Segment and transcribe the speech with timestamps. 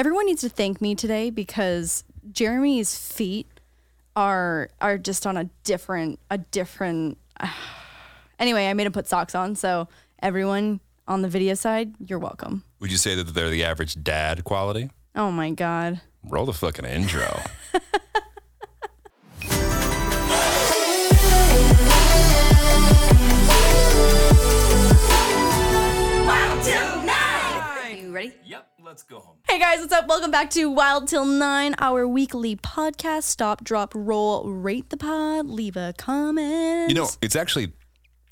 [0.00, 3.46] Everyone needs to thank me today because Jeremy's feet
[4.16, 7.18] are are just on a different a different.
[8.38, 9.88] anyway, I made him put socks on, so
[10.22, 12.64] everyone on the video side, you're welcome.
[12.78, 14.88] Would you say that they're the average dad quality?
[15.14, 16.00] Oh my god.
[16.24, 17.38] Roll the fucking intro.
[28.10, 28.32] You ready?
[28.44, 29.36] yep, let's go home.
[29.48, 30.08] Hey guys, what's up?
[30.08, 33.22] Welcome back to Wild Till Nine, our weekly podcast.
[33.22, 36.88] Stop, drop, roll, rate the pod, leave a comment.
[36.88, 37.72] You know, it's actually,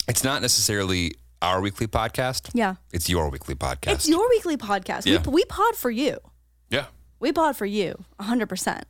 [0.08, 2.50] it's not necessarily our weekly podcast.
[2.54, 3.92] yeah, It's your weekly podcast.
[3.92, 5.06] it's your weekly podcast.
[5.06, 5.22] Yeah.
[5.24, 6.18] We, we pod for you.
[6.70, 6.86] yeah.
[7.20, 8.84] We pod for you, hundred percent.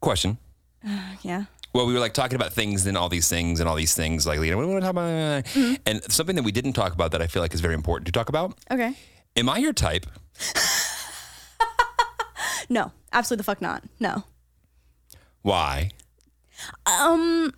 [0.00, 0.38] Question.
[1.22, 1.44] Yeah.
[1.72, 4.26] Well, we were like talking about things and all these things and all these things.
[4.26, 5.44] Like, you know, we want to talk about?
[5.44, 5.74] Mm-hmm.
[5.86, 8.12] And something that we didn't talk about that I feel like is very important to
[8.12, 8.58] talk about.
[8.70, 8.94] Okay.
[9.36, 10.06] Am I your type?
[12.72, 13.84] No, absolutely the fuck not.
[14.00, 14.24] No.
[15.42, 15.90] Why?
[16.86, 17.52] Um.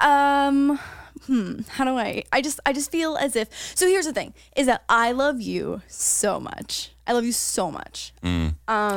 [0.00, 0.78] Um.
[1.26, 1.60] Hmm.
[1.68, 2.24] How do I?
[2.32, 2.60] I just.
[2.66, 3.48] I just feel as if.
[3.74, 6.90] So here's the thing: is that I love you so much.
[7.06, 8.12] I love you so much.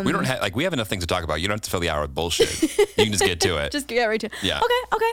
[0.05, 1.41] we don't have like we have enough things to talk about.
[1.41, 2.61] You don't have to fill the hour with bullshit.
[2.61, 3.71] you can just get to it.
[3.77, 4.27] Just get right to.
[4.27, 4.33] It.
[4.41, 4.59] Yeah.
[4.59, 4.95] Okay.
[4.95, 5.11] Okay.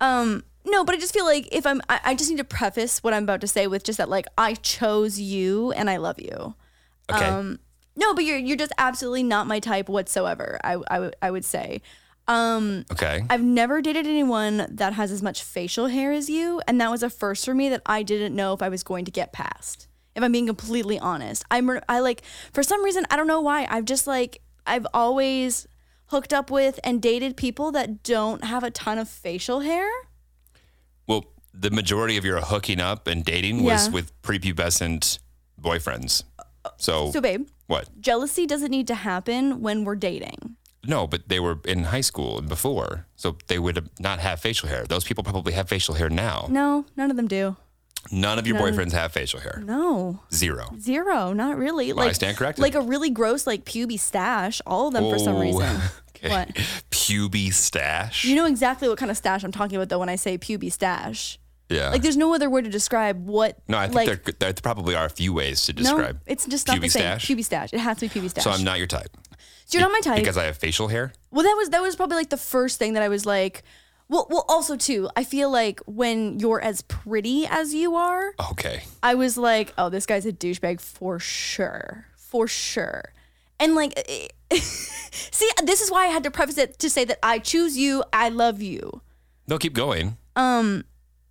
[0.00, 0.44] Um.
[0.64, 3.14] No, but I just feel like if I'm, I, I just need to preface what
[3.14, 6.54] I'm about to say with just that, like, I chose you and I love you.
[7.08, 7.24] okay.
[7.24, 7.60] Um,
[7.94, 10.58] no, but you're you're just absolutely not my type whatsoever.
[10.62, 11.82] I I would I would say.
[12.28, 13.24] Um, okay.
[13.30, 17.02] I've never dated anyone that has as much facial hair as you, and that was
[17.04, 19.86] a first for me that I didn't know if I was going to get past.
[20.16, 22.22] If I'm being completely honest, I'm I like
[22.52, 25.68] for some reason I don't know why I've just like I've always
[26.06, 29.88] hooked up with and dated people that don't have a ton of facial hair.
[31.06, 33.92] well, the majority of your hooking up and dating was Yeah.
[33.94, 35.18] with prepubescent
[35.60, 36.22] boyfriends.
[36.38, 37.88] Uh, so, So babe, what?
[38.00, 40.56] jealousy doesn't need to happen when we're dating.
[40.84, 44.68] No, but they were in high school and before, so they would not have facial
[44.68, 44.84] hair.
[44.84, 46.46] Those people probably have facial hair now.
[46.50, 47.56] No, none of them do.
[48.10, 48.72] None of your None.
[48.72, 49.62] boyfriends have facial hair.
[49.64, 50.20] No.
[50.32, 50.68] Zero.
[50.78, 51.92] Zero, not really.
[51.92, 52.62] Well, I like stand corrected.
[52.62, 54.60] Like a really gross like puby stash.
[54.66, 55.80] All of them for some Oh, reason.
[56.16, 56.28] okay.
[56.30, 56.48] What?
[56.90, 58.24] Puby stash.
[58.24, 60.70] You know exactly what kind of stash I'm talking about though when I say puby
[60.70, 61.38] stash.
[61.68, 61.90] yeah.
[61.90, 63.58] Like there's no other word to describe what.
[63.68, 66.14] no, I think like, there, there probably are a few ways to describe.
[66.16, 67.00] no, it's just not the puby same.
[67.02, 67.26] stash?
[67.28, 67.72] Puby stash.
[67.72, 68.44] It has to be puby stash.
[68.44, 69.16] So I'm not your type.
[69.66, 70.16] So you're not my type.
[70.20, 71.12] Because I have facial hair?
[71.32, 73.62] well, that was that was probably like the first thing that I was like.
[74.08, 78.84] Well, well, also too, I feel like when you're as pretty as you are, Okay.
[79.02, 82.06] I was like, oh, this guy's a douchebag for sure.
[82.16, 83.12] For sure.
[83.58, 83.94] And like,
[84.52, 88.04] see, this is why I had to preface it to say that I choose you,
[88.12, 89.00] I love you.
[89.48, 90.16] No, keep going.
[90.36, 90.84] Um,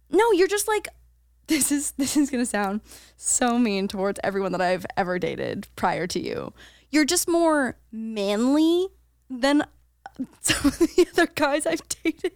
[0.09, 0.87] No, you're just like,
[1.47, 2.81] this is this is gonna sound
[3.15, 6.53] so mean towards everyone that I've ever dated prior to you.
[6.91, 8.87] You're just more manly
[9.29, 9.63] than
[10.41, 12.33] some of the other guys I've dated.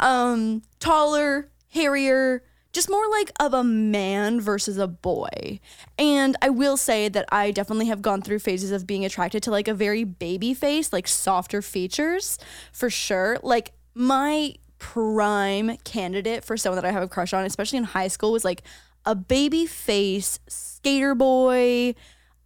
[0.00, 5.60] Um, taller, hairier, just more like of a man versus a boy.
[5.96, 9.50] And I will say that I definitely have gone through phases of being attracted to
[9.50, 12.38] like a very baby face, like softer features
[12.72, 13.38] for sure.
[13.42, 18.08] Like my prime candidate for someone that I have a crush on, especially in high
[18.08, 18.62] school, was like
[19.06, 21.94] a baby face skater boy,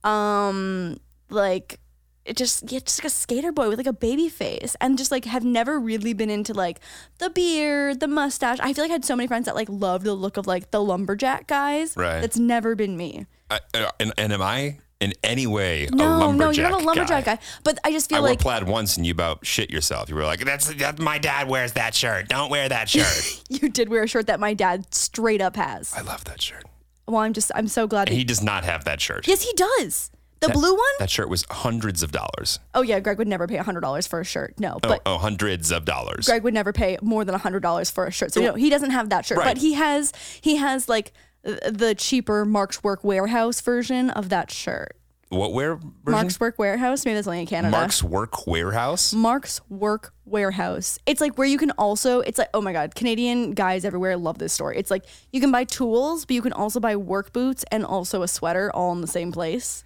[0.05, 0.99] um,
[1.31, 1.81] like
[2.29, 5.11] it just yeah, just like a skater boy with like a baby face and just
[5.11, 6.81] like have never really been into like
[7.19, 8.59] the beard, the mustache.
[8.61, 10.71] I feel like I had so many friends that like love the look of like
[10.71, 11.97] the lumberjack guys.
[11.97, 12.21] Right.
[12.21, 13.27] That's never been me.
[13.51, 16.83] I, uh, and, and am I in any way a No, lumberjack no, you're not
[16.83, 17.39] a lumberjack guy.
[17.65, 20.09] But I just feel like I wore plaid once and you about shit yourself.
[20.09, 22.29] You were like, that's, that, my dad wears that shirt.
[22.29, 23.43] Don't wear that shirt.
[23.49, 25.95] you did wear a shirt that my dad straight up has.
[25.95, 26.65] I love that shirt.
[27.07, 28.09] Well, I'm just I'm so glad.
[28.09, 29.27] And he does not have that shirt.
[29.27, 30.11] yes, he does.
[30.41, 30.85] The blue one?
[30.99, 32.61] That shirt was hundreds of dollars.
[32.75, 34.55] oh yeah, Greg would never pay hundred dollars for a shirt.
[34.59, 36.27] No, Oh, but oh, hundreds of dollars.
[36.27, 38.33] Greg would never pay more than hundred dollars for a shirt.
[38.33, 39.47] So know, he doesn't have that shirt, Right.
[39.47, 41.13] but he has he has like
[41.43, 44.97] the cheaper Mark's Work Wearhouse version of that shirt.
[45.31, 45.93] what where version?
[46.07, 47.71] Mark's Work Wearhouse, maybe that's only in Canada.
[47.77, 49.15] Mark's Work Wearhouse.
[49.15, 50.99] Mark's Work Wearhouse.
[51.07, 54.39] It's like where you can also, it's like, oh my God, Canadian guys everywhere love
[54.39, 54.73] this store.
[54.73, 58.23] It's like you can buy tools, but you can also buy work boots and also
[58.23, 59.85] a sweater all in the same place.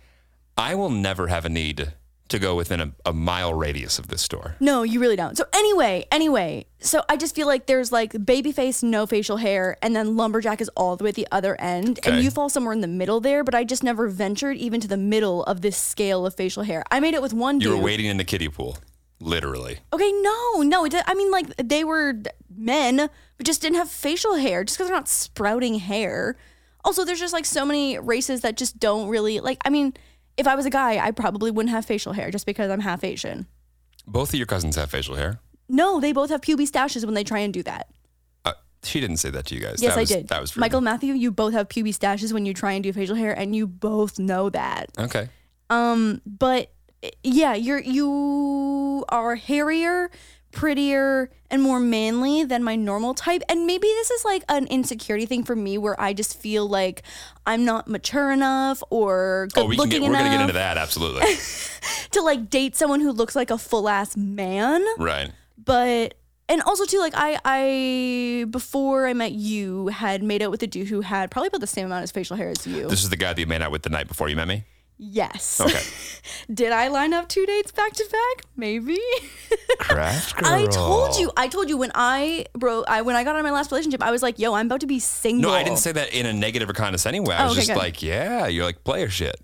[0.57, 1.93] I will never have a need
[2.29, 4.57] to go within a, a mile radius of this store.
[4.59, 5.37] No, you really don't.
[5.37, 9.77] So anyway, anyway, so I just feel like there's like baby face, no facial hair,
[9.83, 12.11] and then lumberjack is all the way at the other end, Okay.
[12.11, 13.45] and you fall somewhere in the middle there.
[13.45, 16.85] But I just never ventured even to the middle of this scale of facial hair.
[16.91, 17.79] I made it with one You dude.
[17.79, 18.79] were waiting in the kiddie pool,
[19.21, 19.81] literally.
[19.93, 20.87] Okay, no, no.
[21.07, 22.15] I mean, like they were
[22.55, 22.97] men,
[23.37, 26.37] but just didn't have facial hair, just because they're not sprouting hair.
[26.85, 29.59] Also, there's just like so many races that just don't really like.
[29.67, 29.93] I mean,
[30.37, 33.05] if I was a guy, I probably wouldn't have facial hair just because I'm half
[33.05, 33.47] Asian.
[34.07, 35.41] Both of your cousins have facial hair.
[35.69, 37.89] No, they both have pubic stashes when they try and do that.
[38.45, 38.53] Uh,
[38.83, 39.81] she didn't say that to you guys.
[39.81, 40.29] Yes, that I was, did.
[40.29, 40.61] That was rude.
[40.61, 41.15] Michael Matthew.
[41.15, 44.19] You both have pubic stashes when you try and do facial hair, and you both
[44.19, 44.91] know that.
[44.99, 45.29] Okay.
[45.71, 46.73] Um, but
[47.23, 50.11] yeah, you're you are hairier,
[50.53, 53.43] prettier, and more manly than my normal type.
[53.49, 57.03] And maybe this is like an insecurity thing for me, where I just feel like
[57.47, 60.11] I'm not mature enough or oh, good Oh, we looking get.
[60.11, 60.79] We're gonna get into that.
[60.79, 61.27] Absolutely.
[62.13, 64.85] to like date someone who looks like a full ass man.
[64.99, 65.33] right.
[65.65, 66.15] But
[66.49, 70.67] and also too, like I I before I met you had made out with a
[70.67, 72.89] dude who had probably about the same amount of facial hair as you.
[72.89, 74.65] This is the guy that you made out with the night before you met me.
[75.03, 75.61] Yes.
[75.61, 75.83] Okay.
[76.55, 78.45] Did I line up two dates back to back?
[78.57, 78.99] Maybe.
[79.79, 80.53] Craft girl.
[80.53, 81.31] I told you.
[81.37, 82.85] I told you when I bro.
[82.87, 84.81] I when I got out of my last relationship, I was like, "Yo, I'm about
[84.81, 87.35] to be single." No, I didn't say that in a negative or condescending way.
[87.35, 87.79] I Oh, was okay, just good.
[87.79, 89.37] like, yeah, you're like player shit.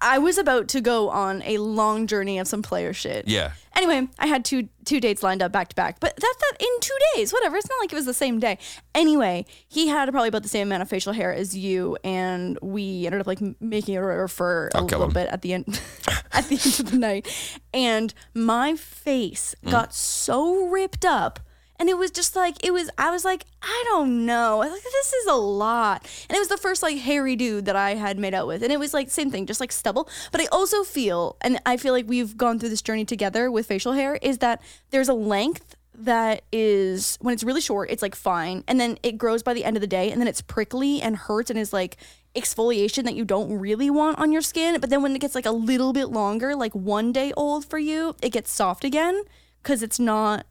[0.00, 3.28] I was about to go on a long journey of some player shit.
[3.28, 3.52] Yeah.
[3.76, 6.68] Anyway, I had two two dates lined up back to back, but that's that in
[6.80, 7.32] two days.
[7.32, 7.56] Whatever.
[7.56, 8.58] It's not like it was the same day.
[8.94, 13.06] Anyway, he had probably about the same amount of facial hair as you, and we
[13.06, 15.80] ended up like making it over for a I'll little bit at the end
[16.32, 19.70] at the end of the night, and my face Mm.
[19.70, 21.40] got so ripped up.
[21.82, 22.88] And it was just like it was.
[22.96, 24.60] I was like, I don't know.
[24.62, 26.08] I was like, this is a lot.
[26.28, 28.72] And it was the first like hairy dude that I had made out with, and
[28.72, 30.08] it was like same thing, just like stubble.
[30.30, 33.66] But I also feel, and I feel like we've gone through this journey together with
[33.66, 38.14] facial hair, is that there's a length that is when it's really short, it's like
[38.14, 41.02] fine, and then it grows by the end of the day, and then it's prickly
[41.02, 41.96] and hurts and is like
[42.36, 44.80] exfoliation that you don't really want on your skin.
[44.80, 47.80] But then when it gets like a little bit longer, like one day old for
[47.80, 49.20] you, it gets soft again
[49.64, 50.46] because it's not.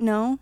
[0.00, 0.40] No,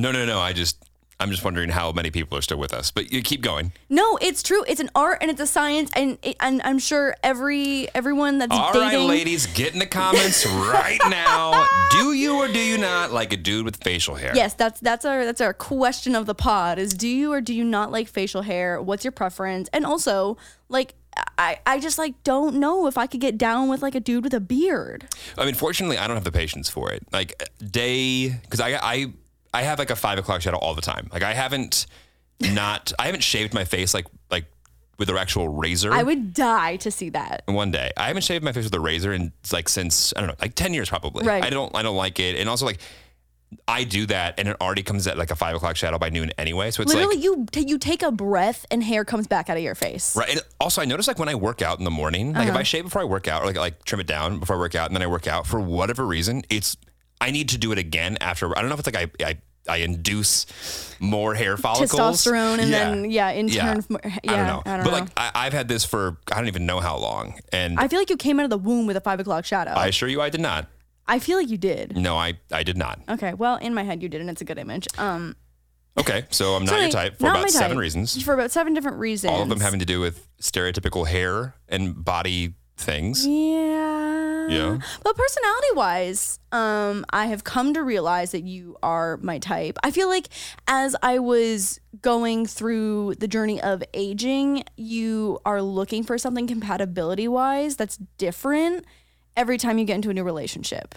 [0.00, 0.40] No, no, no.
[0.40, 0.82] I just,
[1.20, 2.90] I'm just wondering how many people are still with us.
[2.90, 3.72] But you keep going.
[3.90, 4.64] No, it's true.
[4.66, 8.56] It's an art and it's a science, and it, and I'm sure every everyone that's
[8.56, 9.08] All right, dating.
[9.08, 11.66] ladies, get in the comments right now.
[11.90, 14.32] Do you or do you not like a dude with facial hair?
[14.34, 17.52] Yes, that's that's our that's our question of the pod is do you or do
[17.52, 18.80] you not like facial hair?
[18.80, 19.68] What's your preference?
[19.72, 20.38] And also,
[20.68, 20.94] like
[21.36, 24.24] I I just like don't know if I could get down with like a dude
[24.24, 25.08] with a beard.
[25.36, 27.02] I mean, fortunately, I don't have the patience for it.
[27.12, 29.06] Like day, because I, I,
[29.52, 31.08] I have like a five o'clock shadow all the time.
[31.12, 31.86] Like I haven't
[32.40, 34.46] not, I haven't shaved my face like like
[34.98, 35.92] with an actual razor.
[35.92, 37.42] I would die to see that.
[37.46, 37.90] one day.
[37.96, 40.54] I haven't shaved my face with a razor in like since I don't know, like
[40.54, 41.24] ten years probably.
[41.26, 41.44] Right.
[41.44, 42.80] I don't I don't like it, and also like
[43.66, 46.30] I do that, and it already comes at like a five o'clock shadow by noon
[46.38, 46.70] anyway.
[46.70, 49.56] So it's Literally, like you t- you take a breath and hair comes back out
[49.56, 50.14] of your face.
[50.14, 50.28] right.
[50.30, 52.60] And also, I notice like when I work out in the morning, like if Uh-huh.
[52.60, 54.76] I shave before I work out, or like like trim it down before I work
[54.76, 56.76] out, and then I work out for whatever reason, it's
[57.20, 58.56] I need to do it again after.
[58.56, 60.46] I don't know if it's like I I, I induce
[61.00, 63.74] more hair follicles, Testosterone and then yeah, in Yeah.
[63.74, 64.98] turn, yeah, I don't know, I don't but know.
[65.00, 67.98] like I, I've had this for I don't even know how long, and I feel
[67.98, 69.72] like you came out of the womb with a five o'clock shadow.
[69.72, 70.66] I assure you, I did not.
[71.06, 71.96] I feel like you did.
[71.96, 73.00] No, I I did not.
[73.08, 74.86] Okay, well, in my head you did, and it's a good image.
[74.98, 75.36] Um,
[75.98, 78.22] Okay, so I'm not your type for about my seven reasons.
[78.22, 79.32] For about seven different reasons.
[79.32, 83.26] All of them having to do with stereotypical hair and body things.
[83.26, 84.48] Yeah.
[84.48, 84.78] Yeah.
[85.04, 89.78] But personality wise, um, I have come to realize that you are my type.
[89.82, 90.28] I feel like
[90.66, 97.28] as I was going through the journey of aging, you are looking for something compatibility
[97.28, 98.84] wise that's different
[99.36, 100.94] every time you get into a new relationship.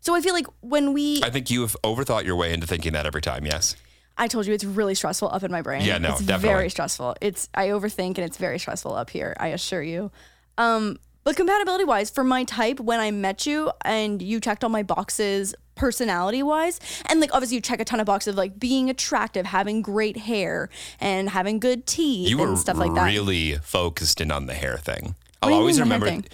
[0.00, 2.92] So I feel like when we, I think you have overthought your way into thinking
[2.94, 3.46] that every time.
[3.46, 3.76] Yes.
[4.16, 5.82] I told you it's really stressful up in my brain.
[5.82, 6.48] Yeah, no, it's definitely.
[6.48, 7.16] very stressful.
[7.22, 9.34] It's I overthink and it's very stressful up here.
[9.40, 10.10] I assure you.
[10.58, 14.70] Um, but compatibility wise, for my type, when I met you and you checked all
[14.70, 16.78] my boxes personality wise.
[17.06, 20.16] And like obviously you check a ton of boxes of like being attractive, having great
[20.18, 20.68] hair,
[21.00, 23.06] and having good teeth You and stuff like that.
[23.06, 25.14] really focused in on the hair thing.
[25.42, 26.28] do I'll always mean the hair remember.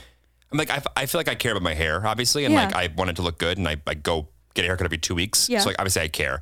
[0.52, 2.66] I'm like, I, f- I feel like I care about my hair, obviously, and Yeah.
[2.66, 4.98] like I want it to look good, and I, I go get a haircut every
[4.98, 5.48] two weeks.
[5.48, 5.58] Yeah.
[5.58, 5.62] Mm-hmm.
[5.64, 6.40] So like obviously I care.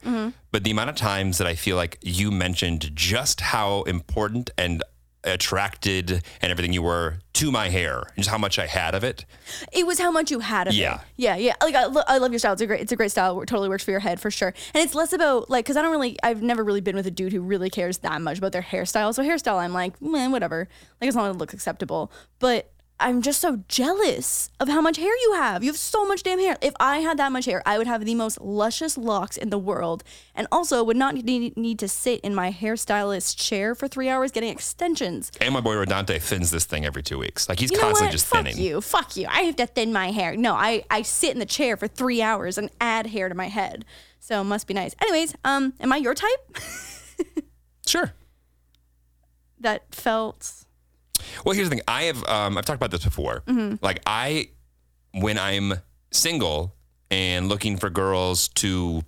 [0.53, 4.83] But the amount of times that I feel like you mentioned just how important and
[5.25, 9.03] attracted and everything you were to my hair, and just how much I had of
[9.05, 9.25] it.
[9.73, 10.97] It was how much you had of Yeah.
[10.97, 11.01] it.
[11.17, 11.55] Yeah, yeah.
[11.63, 12.53] Like I, lo- I love your style.
[12.53, 13.41] It's a great, it's a great style.
[13.43, 14.55] It totally works for your head for sure.
[14.73, 17.11] And it's less about like, cause I don't really, I've never really been with a
[17.11, 19.15] dude who really cares that much about their hairstyle.
[19.15, 20.69] So hairstyle, I'm like, man, whatever.
[21.01, 22.13] Like as long as it looks acceptable.
[22.39, 22.71] But
[23.01, 25.65] I'm just so jealous of how much hair you have.
[25.65, 26.57] You have so much damn hair.
[26.63, 29.59] If I had that much hair, I would have the most luscious locks in the
[29.59, 34.31] world, and also would not need, to sit in my hairstylist chair for three hours
[34.31, 35.33] getting extensions.
[35.41, 37.49] And my boy Rodante thins this thing every two weeks.
[37.49, 38.13] Like he's You know constantly what?
[38.13, 38.59] just Fuck thinning.
[38.59, 38.81] you.
[38.81, 39.27] Fuck you.
[39.29, 40.37] I have to thin my hair.
[40.37, 43.49] No, I, I sit in the chair for three hours and add hair to my
[43.49, 43.85] head.
[44.21, 44.95] So it must be nice.
[45.03, 46.59] Anyways, um, am I your type?
[47.87, 48.13] Sure.
[49.61, 50.64] that felt
[51.45, 51.85] Well, here's the thing.
[51.89, 53.43] I have um, I've talked about this before.
[53.47, 53.77] Mm-hmm.
[53.85, 54.49] Like I,
[55.13, 55.75] when I'm
[56.11, 56.75] single
[57.11, 59.03] and looking for girls to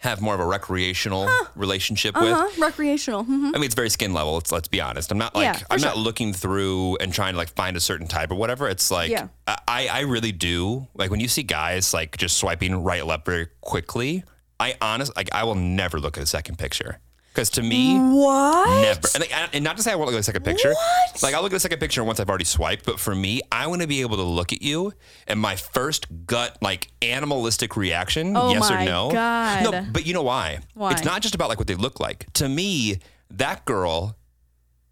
[0.00, 2.58] have more of a recreational relationship uh-huh, with.
[2.58, 3.24] recreational.
[3.24, 3.48] Mhm.
[3.48, 4.34] I mean, it's very skin level.
[4.34, 5.10] Let's let's be honest.
[5.10, 5.88] I'm not like Yeah, I'm sure.
[5.88, 8.68] not looking through and trying to like find a certain type or whatever.
[8.68, 9.26] It's like Yeah.
[9.46, 13.48] I I really do like when you see guys like just swiping right left very
[13.60, 14.22] quickly.
[14.60, 17.00] I honest like I will never look at a second picture
[17.38, 17.96] because to me.
[17.96, 18.82] What?
[18.82, 19.08] Never.
[19.14, 20.70] And, like, and not to say I won't look at a second picture.
[20.70, 21.22] What?
[21.22, 22.84] Like I'll look at a second picture once I've already swiped.
[22.84, 24.92] But for me, I want to be able to look at you
[25.28, 29.12] and my first gut, like animalistic reaction, Oh yes or no.
[29.12, 29.62] God.
[29.62, 30.58] No, but you know why?
[30.74, 30.90] Why?
[30.90, 32.26] It's not just about like what they look like.
[32.34, 32.98] To me,
[33.30, 34.16] that girl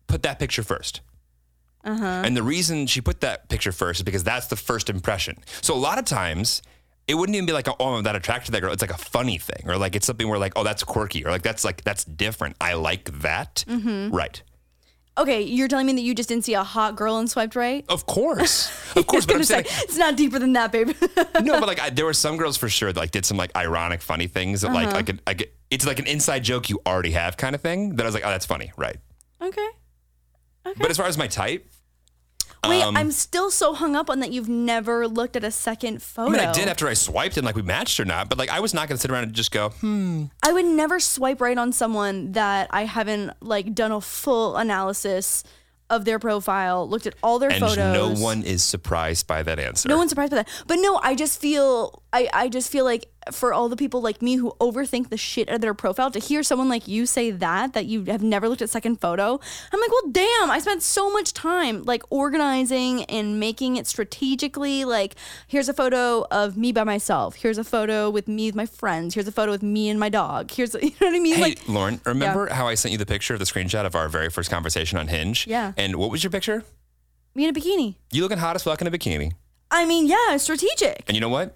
[0.07, 1.01] put that picture 1st
[1.85, 2.05] Uh-huh.
[2.05, 5.39] And the reason she put that picture first is because that's the first impression.
[5.63, 6.63] So a lot of times,
[7.09, 8.73] it wouldn't even be like, oh, I'm that attracted to that girl.
[8.73, 11.31] It's like a funny thing, or like it's something where like, oh, that's quirky, or
[11.31, 12.57] like that's like that's different.
[12.61, 13.65] I like that.
[13.69, 14.15] Mm-hmm.
[14.15, 14.43] Right.
[15.19, 17.87] Okay, you're telling me that you just didn't see a hot girl and swiped right?
[17.89, 19.25] Of course, of course.
[19.25, 20.89] But I'm saying say, it's not deeper than that, babe.
[21.43, 23.57] no, but like I, there were some girls for sure that like did some like
[23.57, 24.85] ironic, funny things that Uh-huh.
[24.93, 27.97] like like, like it's like an inside joke you already have kind of thing.
[27.97, 28.97] That I was like, oh, that's funny, right?
[29.41, 29.69] Okay.
[30.67, 30.79] okay.
[30.81, 31.67] But as far as my type,
[32.67, 36.03] Wait, Um, I'm still so hung up on that you've never looked at a second
[36.03, 36.29] photo.
[36.29, 38.51] I mean, I did after I swiped and like we matched or not, but like
[38.51, 40.25] I was not gonna sit around and just go, hmm.
[40.43, 45.45] I would never swipe right on someone that I haven't like done a full analysis
[45.89, 47.77] of their profile, looked at all their and photos.
[47.79, 49.89] no one is surprised by that answer.
[49.89, 50.49] no one's surprised by that.
[50.67, 54.23] But no, I just feel I, I just feel like for all the people like
[54.23, 57.31] me who overthink the shit out of their profile, to hear someone like you say
[57.31, 59.41] that, that you have never looked at second photo,
[59.73, 64.85] I'm like, well damn, I spent so much time like organizing and making it strategically.
[64.85, 65.15] Like,
[65.47, 67.37] here's a photo of me by myself.
[67.37, 69.15] Here's a photo with me with my friends.
[69.15, 70.51] Here's a photo with me and my dog.
[70.51, 71.37] Here's you know what I mean?
[71.37, 74.09] Hey, like Lauren, remember how I sent you the picture of the screenshot of our
[74.09, 75.47] very first conversation on Hinge?
[75.47, 75.73] Yeah.
[75.77, 76.65] And what was your picture?
[77.37, 77.95] me in a bikini.
[78.11, 79.33] You looking hot as fuck in a bikini.
[79.71, 81.05] I mean, yeah, strategic.
[81.07, 81.55] And you know what?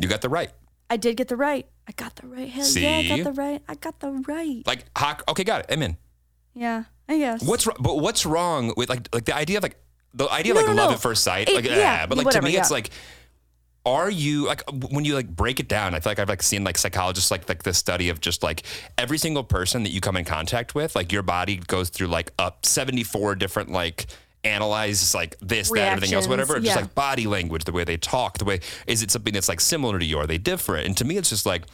[0.00, 0.50] You got the right.
[0.90, 1.66] I did get the right.
[1.88, 2.48] I got the right.
[2.48, 3.08] Hell yeah, I See?
[3.08, 3.62] got the right.
[3.68, 4.62] I got the right.
[4.66, 5.22] Like hot.
[5.28, 5.66] Okay, got it.
[5.70, 5.96] I'm in.
[6.54, 7.42] Yeah, I guess.
[7.42, 9.76] What's wr- but what's wrong with like like the idea of like
[10.12, 10.94] the idea No, of like no, love no.
[10.96, 11.48] at first sight?
[11.48, 12.74] It- like yeah, ah, but like whatever, to me it's yeah.
[12.74, 12.90] like
[13.86, 15.94] are you like when you like break it down?
[15.94, 18.64] I feel like I've like seen like psychologists like like the study of just like
[18.98, 22.32] every single person that you come in contact with, like your body goes through like
[22.38, 24.06] up seventy four different like
[24.44, 26.60] analyze like this, that, everything else, Reactions, whatever.
[26.60, 29.60] Just like body language, the way they talk, the way is it something that's like
[29.60, 30.18] similar to you?
[30.18, 30.86] Are they different?
[30.86, 31.64] And to me, it's just like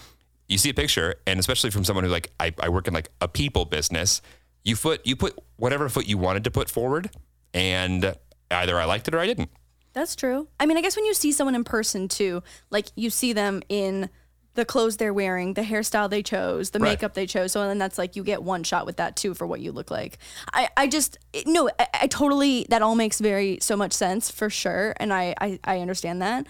[0.49, 3.11] you see a picture, and especially from someone who like I, I work in like
[3.21, 4.23] a people business,
[4.65, 7.11] you foot you put whatever foot you wanted to put forward,
[7.55, 8.15] and
[8.51, 9.51] either I liked it or I didn't.
[9.93, 10.49] That's true.
[10.61, 13.63] I mean, I guess when you see someone in person too, like you see them
[13.69, 14.11] in
[14.57, 16.91] the clothes they're wearing, the hairstyle they chose, the Right.
[16.91, 17.53] makeup they chose.
[17.53, 19.91] So then that's like you get one shot with that too for what you look
[19.91, 20.19] like.
[20.53, 24.31] I, I just it- no, I, I totally that all makes very so much sense
[24.31, 26.47] for sure, and I I, I understand that.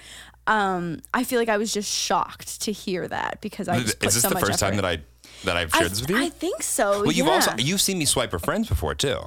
[0.49, 4.23] Um, I feel like I was just shocked to hear that because I Is this
[4.23, 4.99] so the first time that I
[5.45, 6.17] that I've I, shared this with you?
[6.19, 7.03] I think so.
[7.03, 9.19] well, you've also you've seen me swipe for friends before too.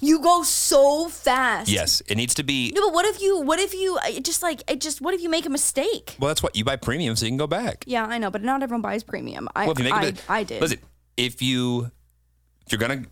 [0.00, 1.70] You go so fast.
[1.70, 2.72] Yes, it needs to be.
[2.74, 3.40] No, but what if you?
[3.40, 3.98] What if you?
[4.06, 5.00] It just like it just.
[5.00, 6.16] What if you make a mistake?
[6.18, 7.84] Well, that's what you buy premium so you can go back.
[7.86, 9.48] Yeah, I know, but not everyone buys premium.
[9.54, 9.94] I Well, if you make
[10.30, 10.60] I, I did.
[10.60, 10.78] Listen,
[11.16, 11.90] if you
[12.66, 13.04] if you're gonna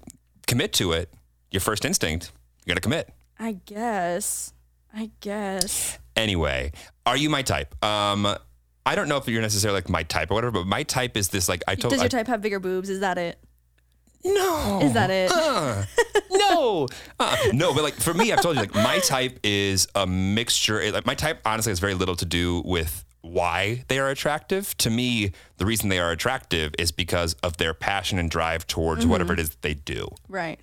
[0.46, 1.12] commit to it,
[1.50, 2.32] your first instinct,
[2.64, 3.10] you're gonna commit.
[3.38, 4.52] I guess.
[4.94, 5.98] I guess.
[6.16, 6.72] Anyway,
[7.04, 7.74] are you my type?
[7.84, 8.26] Um,
[8.86, 11.28] I don't know if you're necessarily like my type or whatever, but my type is
[11.28, 11.92] this like I told.
[11.92, 12.88] Does I- your type have bigger boobs?
[12.88, 13.38] Is that it?
[14.26, 14.80] No.
[14.82, 15.30] Is that it?
[16.30, 20.06] no, uh, no, but like for me, I've told you, like my type is a
[20.06, 20.80] mixture.
[20.80, 24.76] it- Like my type, honestly, has very little to do with why they are attractive.
[24.78, 29.04] To me, the reason they are attractive is because of their passion and drive towards
[29.06, 30.08] whatever it is that they do.
[30.28, 30.60] Right.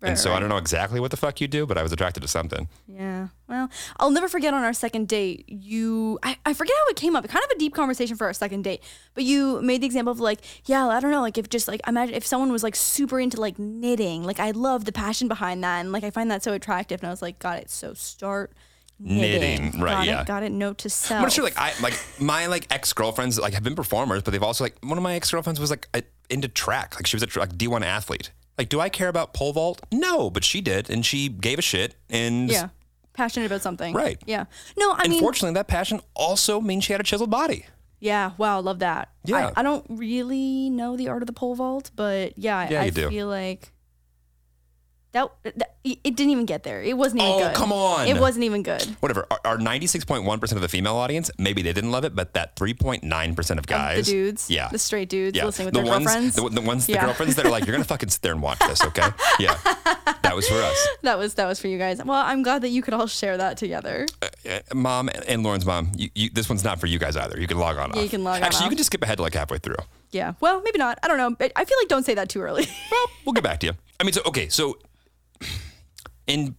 [0.00, 2.20] And so I don't know exactly what the fuck you do, but I was attracted
[2.20, 2.68] to something.
[2.86, 3.28] Yeah.
[3.48, 7.16] Well, I'll never forget on our second date, you, I, I forget how it came
[7.16, 7.26] up.
[7.26, 8.82] Kind of a deep conversation for our second date,
[9.14, 11.80] but you made the example of like, yeah, I don't know, like if just like,
[11.86, 15.64] imagine if someone was like super into like knitting, like I love the passion behind
[15.64, 15.80] that.
[15.80, 17.00] And like, I find that so attractive.
[17.00, 17.70] And I was like, got it.
[17.70, 18.52] So start
[18.98, 19.62] knitting.
[19.64, 20.20] Knitting, right, Got yeah.
[20.20, 20.52] It, got it.
[20.52, 21.18] Note to self.
[21.18, 21.44] I'm not sure.
[21.44, 24.76] Like I like my like ex girlfriends like have been performers, but they've also like
[24.82, 26.96] one of my ex girlfriends was like a, into track.
[26.96, 28.30] Like she was a like D1 athlete.
[28.58, 29.80] Like, do I care about pole vault?
[29.92, 31.94] No, but she did, and she gave a shit.
[32.10, 32.68] And yeah.
[33.14, 33.94] Passionate about something.
[33.94, 34.20] Right.
[34.26, 34.44] Yeah.
[34.76, 37.66] No, I mean, unfortunately, that passion also means she had a chiseled body.
[38.00, 39.08] Yeah, wow, love that.
[39.24, 39.50] Yeah.
[39.56, 42.84] I, I don't really know the art of the pole vault, but yeah, Yeah, I,
[42.84, 43.08] I do.
[43.08, 43.72] feel like
[45.42, 46.82] that, that it didn't even get there.
[46.82, 47.54] It wasn't even Oh, good.
[47.54, 48.06] come on.
[48.06, 48.82] It wasn't even good.
[49.00, 49.26] Whatever.
[49.30, 53.58] Our, our 96.1% of the female audience, maybe they didn't love it, but that 3.9%
[53.58, 54.06] of guys.
[54.06, 54.68] the dudes, Yeah.
[54.68, 55.44] the straight dudes Yeah.
[55.46, 56.36] listening with the their ones, girlfriends.
[56.36, 57.04] The, the ones, the Yeah.
[57.06, 59.08] girlfriends that are like, you're going to fucking sit there and watch this, okay?
[59.38, 59.56] Yeah.
[60.22, 60.88] That was for us.
[61.02, 62.02] that was that was for you guys.
[62.04, 64.06] Well, I'm glad that you could all share that together.
[64.22, 67.40] Uh, mom and Lauren's mom, you, you, this one's not for you guys either.
[67.40, 69.16] You can log on Yeah, you can log on Actually, you can just skip ahead
[69.18, 69.76] to like halfway through.
[70.10, 70.34] Yeah.
[70.40, 70.98] Well, maybe not.
[71.02, 71.34] I don't know.
[71.56, 72.66] I feel like don't say that too early.
[72.90, 73.72] Well, we'll get back to you.
[74.00, 74.78] I mean, so okay, so
[76.28, 76.54] in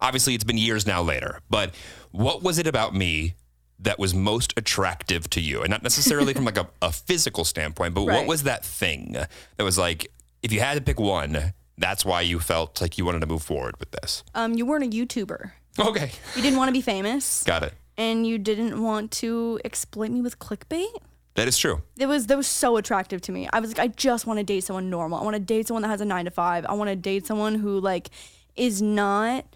[0.00, 1.74] obviously it's been years now later, but
[2.10, 3.34] what was it about me
[3.78, 5.60] that was most attractive to you?
[5.62, 9.62] And not necessarily from like a, a physical standpoint, but what was that thing that
[9.62, 10.10] was like,
[10.42, 13.42] if you had to pick one, that's why you felt like you wanted to move
[13.42, 14.22] forward with this?
[14.34, 15.52] um, you weren't a YouTuber.
[15.78, 16.10] Okay.
[16.36, 17.72] You didn't want to be famous, Got it.
[17.96, 20.92] and you didn't want to exploit me with clickbait.
[21.34, 21.80] That is true.
[21.98, 23.48] It was that was so attractive to me.
[23.54, 25.18] I was like, I just want to date someone normal.
[25.18, 26.66] I want to date someone that has a nine to five.
[26.66, 28.10] I want to date someone who like
[28.56, 29.46] is not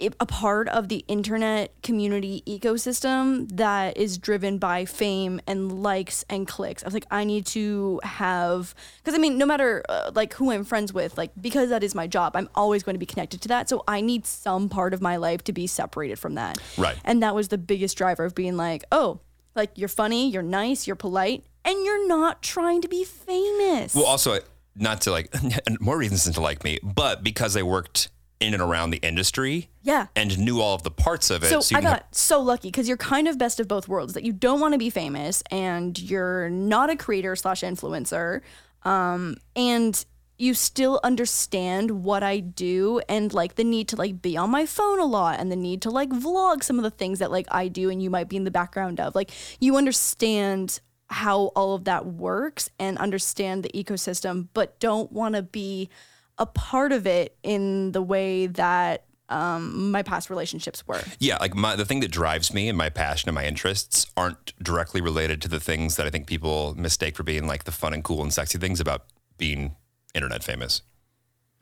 [0.00, 6.48] a part of the internet community ecosystem that is driven by fame and likes and
[6.48, 6.82] clicks.
[6.82, 10.50] I was like, I need to have because I mean, no matter uh, like who
[10.50, 13.40] I'm friends with, like because that is my job, I'm always going to be connected
[13.42, 13.68] to that.
[13.68, 16.58] So I need some part of my life to be separated from that.
[16.76, 16.96] Right.
[17.04, 19.20] And that was the biggest driver of being like, oh,
[19.54, 23.94] like you're funny, you're nice, you're polite, and you're not trying to be famous.
[23.94, 24.40] Well, also,
[24.74, 25.32] not to like,
[25.80, 28.08] more reasons than to like me, but because I worked
[28.44, 30.06] in and around the industry yeah.
[30.14, 31.48] and knew all of the parts of it.
[31.48, 33.88] So, you I can have- got so lucky because you're kind of best of both
[33.88, 34.14] worlds.
[34.14, 38.40] That you don't want to be famous and you're not a creator slash influencer,
[38.82, 40.04] um, and
[40.36, 44.66] you still understand what I do and like the need to like be on my
[44.66, 47.46] phone a lot and the need to like vlog some of the things that like
[47.50, 49.14] I do and you might be in the background of.
[49.14, 49.30] Like
[49.60, 55.42] you understand how all of that works and understand the ecosystem, but don't want to
[55.42, 55.88] be
[56.38, 61.02] a part of it in the way that um, my past relationships were.
[61.18, 64.52] Yeah, like my the thing that drives me and my passion and my interests aren't
[64.62, 67.94] directly related to the things that I think people mistake for being like the fun
[67.94, 69.06] and cool and sexy things about
[69.38, 69.76] being
[70.14, 70.82] internet famous.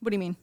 [0.00, 0.36] What do you mean?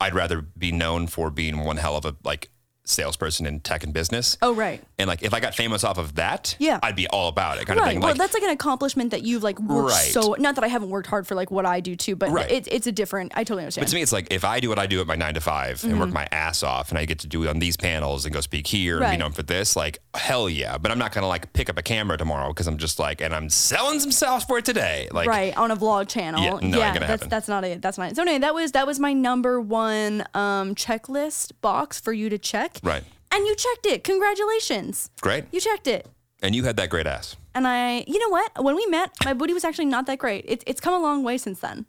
[0.00, 2.50] I'd rather be known for being one hell of a like
[2.90, 4.36] salesperson in tech and business.
[4.42, 4.82] Oh, right.
[4.98, 6.78] And like if I got famous off of that, Yeah.
[6.82, 7.92] I'd be all about it kind of Right.
[7.92, 8.00] thing.
[8.00, 10.12] Well, Like that's like an accomplishment that you've like worked Right.
[10.12, 10.34] so.
[10.38, 12.50] Not that I haven't worked hard for like what I do too, but Right.
[12.50, 13.32] it's it's a different.
[13.34, 13.86] I totally understand.
[13.86, 15.40] But to me, it's like if I do what I do at my nine to
[15.40, 16.00] 5 and Mm-hmm.
[16.00, 18.40] work my ass off, and I get to do it on these panels and go
[18.40, 20.78] speak here and be known for this, like hell yeah.
[20.78, 23.34] But I'm not gonna like pick up a camera tomorrow because I'm just like, and
[23.34, 25.08] I'm selling some software today.
[25.12, 26.42] Like, right on a vlog channel.
[26.42, 27.80] Yeah, no, gonna that's that's not it.
[27.82, 28.16] That's not it.
[28.16, 32.38] So anyway, that was that was my number one um, checklist box for you to
[32.38, 32.79] check.
[32.82, 33.04] Right.
[33.32, 34.04] And you checked it.
[34.04, 35.10] Congratulations.
[35.20, 35.44] great.
[35.52, 36.06] You checked it.
[36.42, 37.36] And you had that great ass.
[37.54, 38.64] And I, you know what?
[38.64, 40.44] When we met, my booty was actually not that great.
[40.48, 41.86] It's it's come a long way since then.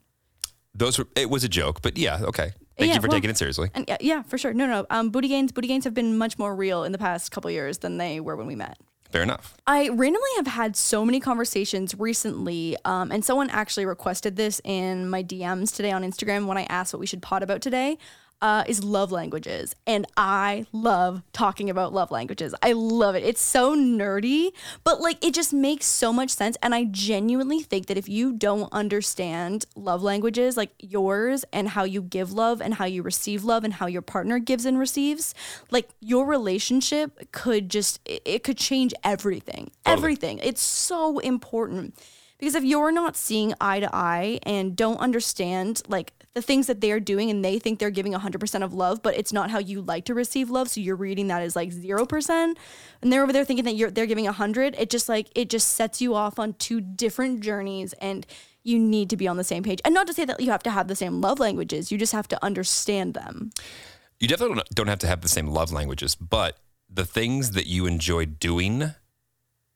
[0.75, 1.07] Those were.
[1.15, 2.51] It was a joke, but yeah, okay.
[2.77, 3.69] Thank Yeah, you for well- taking it seriously.
[3.73, 4.53] And yeah, yeah, for sure.
[4.53, 4.85] No, no.
[4.89, 7.77] Um, booty gains, booty gains have been much more real in the past couple years
[7.79, 8.77] than they were when we met.
[9.11, 9.55] Fair enough.
[9.67, 15.09] I randomly have had so many conversations recently, um, and someone actually requested this in
[15.09, 17.97] my DMs today on Instagram when I asked what we should pod about today.
[18.41, 22.55] Uh, is love languages, and I love talking about love languages.
[22.63, 23.23] I love it.
[23.23, 24.51] It's so nerdy,
[24.83, 26.57] but like it just makes so much sense.
[26.63, 31.83] And I genuinely think that if you don't understand love languages like yours and how
[31.83, 35.35] you give love and how you receive love and how your partner gives and receives,
[35.69, 39.69] like your relationship could just it, it could change everything.
[39.85, 40.39] Everything.
[40.39, 41.93] It's so important.
[42.41, 46.81] Because if you're not seeing eye to eye and don't understand like the things that
[46.81, 49.79] they're doing and they think they're giving 100% of love, but it's not how you
[49.79, 52.55] like to receive love, so you're reading that as like 0%
[53.03, 55.67] and they're over there thinking that you're they're giving 100, it just like it just
[55.67, 58.25] sets you off on two different journeys and
[58.63, 59.79] you need to be on the same page.
[59.85, 62.11] And not to say that you have to have the same love languages, you just
[62.11, 63.51] have to understand them.
[64.19, 66.57] You definitely don't- don't have to have the same love languages, but
[66.89, 68.95] the things that you enjoy doing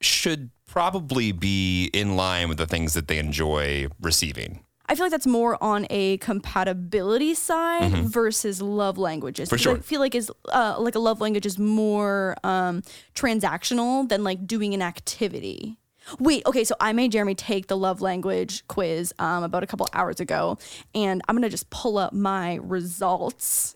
[0.00, 4.60] should probably be in line with the things that they enjoy receiving.
[4.88, 9.48] I feel like that's more on a compatibility side versus love languages.
[9.48, 9.56] Mm-hmm.
[9.56, 9.76] For sure.
[9.76, 12.82] I feel like is uh, like a love language is more um,
[13.14, 15.78] transactional than like doing an activity.
[16.20, 19.88] Wait, okay, so I made Jeremy take the love language quiz um, about a couple
[19.92, 20.56] hours ago,
[20.94, 23.75] and I'm gonna just pull up my results.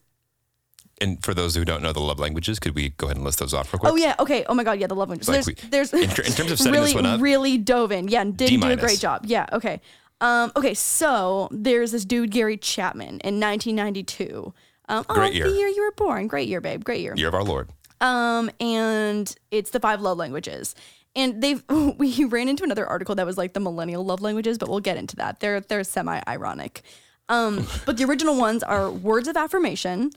[1.00, 3.38] And for those who don't know the love languages, could we go ahead and list
[3.38, 3.92] those off real quick?
[3.92, 4.44] Oh yeah, okay.
[4.48, 5.28] Oh my god, yeah, the love languages.
[5.46, 7.20] Like there's, we- there's in in terms of setting really, this one up?
[7.20, 8.08] really dove in.
[8.08, 9.24] Yeah, and did do a great job.
[9.26, 9.80] Yeah, okay.
[10.20, 14.52] Um, okay, so there's this dude Gary Chapman in 1992.
[14.90, 15.48] Um, oh, Great year.
[15.48, 16.26] The year you were born.
[16.26, 16.84] Great year, babe.
[16.84, 17.14] Great year.
[17.16, 17.70] Year of our Lord.
[18.02, 20.74] Um, and it's the five love languages.
[21.16, 21.62] And they've
[21.98, 24.96] we ran into another article that was like the millennial love languages, but we'll get
[24.98, 25.40] into that.
[25.40, 26.82] They're they're semi ironic.
[27.30, 30.10] Um, but the original ones are words of affirmation,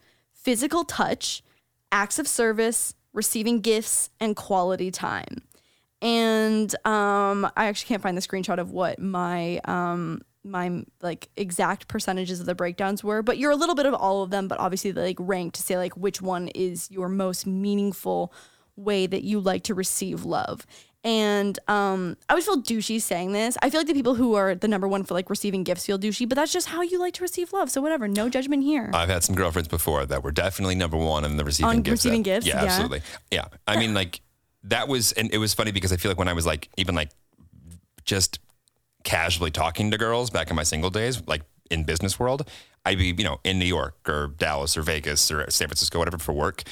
[0.43, 1.43] physical touch,
[1.91, 5.43] acts of service, receiving gifts, and quality time.
[6.01, 11.87] And um, I actually can't find the screenshot of what my um my like exact
[11.87, 14.59] percentages of the breakdowns were, but you're a little bit of all of them, but
[14.59, 18.33] obviously like rank to say like which one is your most meaningful
[18.75, 20.65] way that you like to receive love.
[21.05, 23.57] And um, I always feel douchey saying this.
[23.61, 25.99] I feel like the people who are the number one for like receiving gifts feel
[25.99, 27.69] douchey, but that's just how you like to receive love.
[27.69, 28.89] So whatever, no judgment here.
[28.93, 32.05] I've had some girlfriends before that were definitely number one in the receiving On gifts.
[32.05, 32.47] receiving that- gifts?
[32.47, 32.63] Yeah, Yeah.
[32.69, 33.01] absolutely.
[33.31, 33.45] Yeah.
[33.67, 34.21] I mean, like,
[34.63, 36.95] that was, and it was funny because I feel like when I was like, even
[36.95, 37.09] like
[38.05, 38.39] just
[39.03, 42.47] casually talking to girls back in my single days, like in business world,
[42.85, 46.17] I'd be, you know, in New York or Dallas or Vegas or San Francisco, whatever
[46.17, 46.63] for work.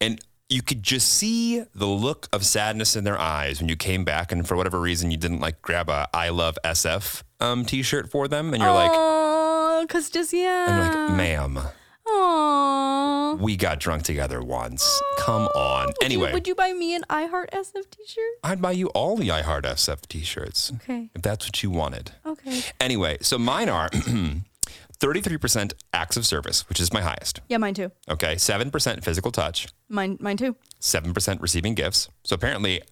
[0.00, 4.04] And you could just see the look of sadness in their eyes when you came
[4.04, 8.10] back and for whatever reason you didn't like grab a I love SF um, t-shirt
[8.10, 8.54] for them.
[8.54, 10.66] And you're like, Oh, cause just yeah.
[10.68, 11.58] and you're like, ma'am,
[12.06, 13.38] Aww.
[13.40, 15.00] we got drunk together once.
[15.18, 15.86] Come on.
[15.86, 18.24] Would you- Anyway, would you buy me an I Heart SF T-shirt?
[18.44, 21.10] I'd buy you all the I Heart SF t-shirts Okay.
[21.14, 22.12] if that's what you wanted.
[22.24, 22.62] Okay.
[22.80, 23.90] Anyway, so mine are
[25.00, 27.40] 33% acts of service, which is my highest.
[27.48, 27.90] Yeah, mine too.
[28.10, 30.56] Okay, 7% physical touch, Mine, mine too.
[30.80, 32.08] 7% receiving gifts.
[32.24, 32.82] So apparently,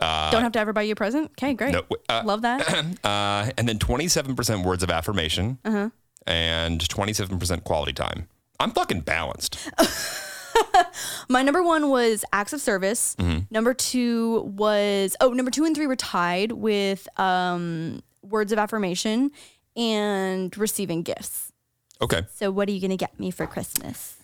[0.00, 1.30] Don't have to ever buy you a present.
[1.32, 1.72] Okay, great.
[1.72, 2.60] no, uh, Love that.
[3.04, 5.90] uh, and then 27% words of affirmation Uh-huh.
[6.26, 8.28] and 27% quality time.
[8.60, 9.58] I'm fucking balanced.
[11.28, 13.14] My number one was acts of service.
[13.16, 13.40] Mm-hmm.
[13.50, 19.30] Number two was oh, number two and three were tied with um, words of affirmation
[19.78, 21.52] and receiving gifts.
[22.00, 24.16] Okay, So, what are you gonna get me for Christmas?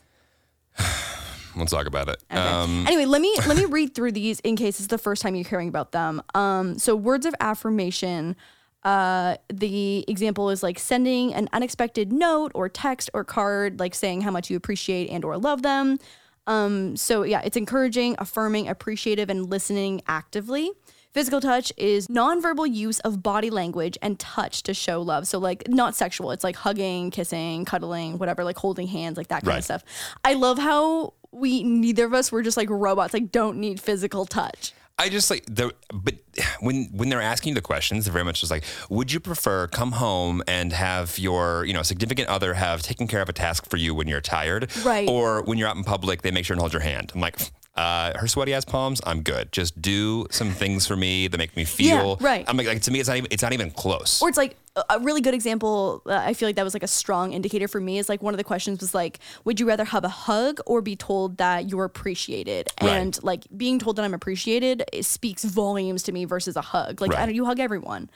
[1.57, 2.23] let's talk about it.
[2.31, 2.41] Okay.
[2.41, 5.35] Um, anyway, let me let me read through these in case it's the first time
[5.35, 6.23] you're hearing about them.
[6.35, 8.37] Um, so words of affirmation.
[8.83, 14.21] Uh, the example is like sending an unexpected note or text or card, like saying
[14.21, 15.99] how much you appreciate and or love them.
[16.47, 20.71] Um, so yeah, it's encouraging, affirming, appreciative, and listening actively.
[21.15, 25.29] Physical touch is nonverbal use of body language and touch to show love.
[25.29, 26.33] So like not sexual.
[26.33, 29.59] It's like hugging, kissing, cuddling, whatever, like holding hands, like that kind Right.
[29.59, 29.85] of stuff.
[30.25, 34.27] I love how we neither of us were just like robots, like don't need physical
[34.27, 34.73] touch.
[34.99, 36.15] I just like the but
[36.61, 39.69] when when they're asking you the questions, they're very much just like, would you prefer
[39.69, 43.69] come home and have your you know significant other have taken care of a task
[43.71, 45.09] for you when you're tired, Right.
[45.09, 47.13] Or when you're out in public, they make sure and hold your hand.
[47.15, 47.39] I'm like.
[47.77, 49.01] Uh, her sweaty ass palms.
[49.05, 49.51] I'm good.
[49.51, 52.17] Just do some things for me that make me feel.
[52.21, 52.45] yeah, right.
[52.47, 53.29] I'm like, like to me, it's not even.
[53.33, 54.23] It's not even close.
[54.23, 54.57] Or it's like
[54.91, 56.01] a- really good example.
[56.07, 57.99] Uh, I feel like that was like a strong indicator for me.
[57.99, 60.83] Is like one of the questions was like, would you rather have a hug or
[60.83, 62.69] be told that you're appreciated?
[62.81, 62.91] Right.
[62.91, 67.01] And like being told that I'm appreciated it speaks volumes to me versus a hug.
[67.01, 68.09] Like I don't, you hug everyone.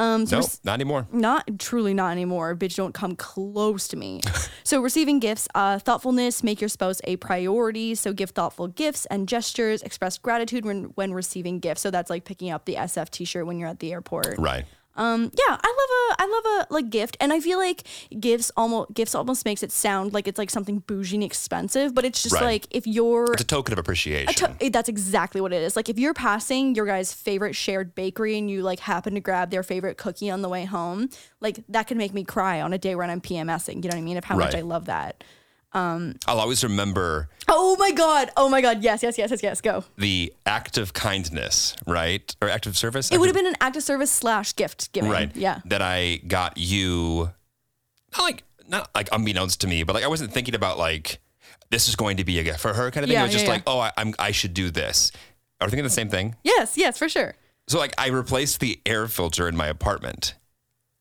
[0.00, 1.06] Um, so no, rec- not anymore.
[1.12, 2.56] not truly not anymore.
[2.56, 4.20] Bitch don't come close to me.
[4.62, 7.96] So receiving gifts uh, thoughtfulness make your spouse a priority.
[7.96, 11.80] So give thoughtful gifts and gestures express gratitude when, when receiving gifts.
[11.80, 14.36] So that's like picking up the sf t-shirt when you're at the airport.
[14.38, 14.66] Right.
[15.00, 17.82] Um yeah i love a i love a like gift and i feel like
[18.20, 22.04] gifts almost gifts almost makes it sound like it's like something bougie and expensive but
[22.04, 22.44] it's just Right.
[22.44, 24.34] like if you're It's a token of appreciation.
[24.34, 25.74] to- that's exactly what it is.
[25.74, 29.50] Like if you're passing your guy's favorite shared bakery and you like happen to grab
[29.50, 31.08] their favorite cookie on the way home,
[31.40, 33.76] like that can make me cry on a day when I'm PMSing.
[33.76, 34.16] You know what I mean?
[34.18, 35.24] Of how much I love that.
[35.72, 38.30] Um, I'll always remember Oh my god!
[38.36, 38.82] Oh my god!
[38.82, 39.60] Yes, yes, yes, yes, yes.
[39.60, 39.84] Go.
[39.96, 43.10] the act of kindness, right, or act of service.
[43.12, 45.10] It would have been an act of service slash gift giving.
[45.10, 45.60] right Yeah.
[45.66, 47.30] that i got you
[48.16, 51.18] not like not like unbeknownst to me but like i wasn't thinking about like
[51.70, 53.32] this is going to be a gift for her kind of thing Yeah, it was
[53.32, 55.12] just yeah, like oh I, i'm i should do this
[55.60, 56.76] are we thinking the same thing Yes.
[56.76, 57.34] Yes, for sure.
[57.68, 60.34] so like i replaced the air filter in my apartment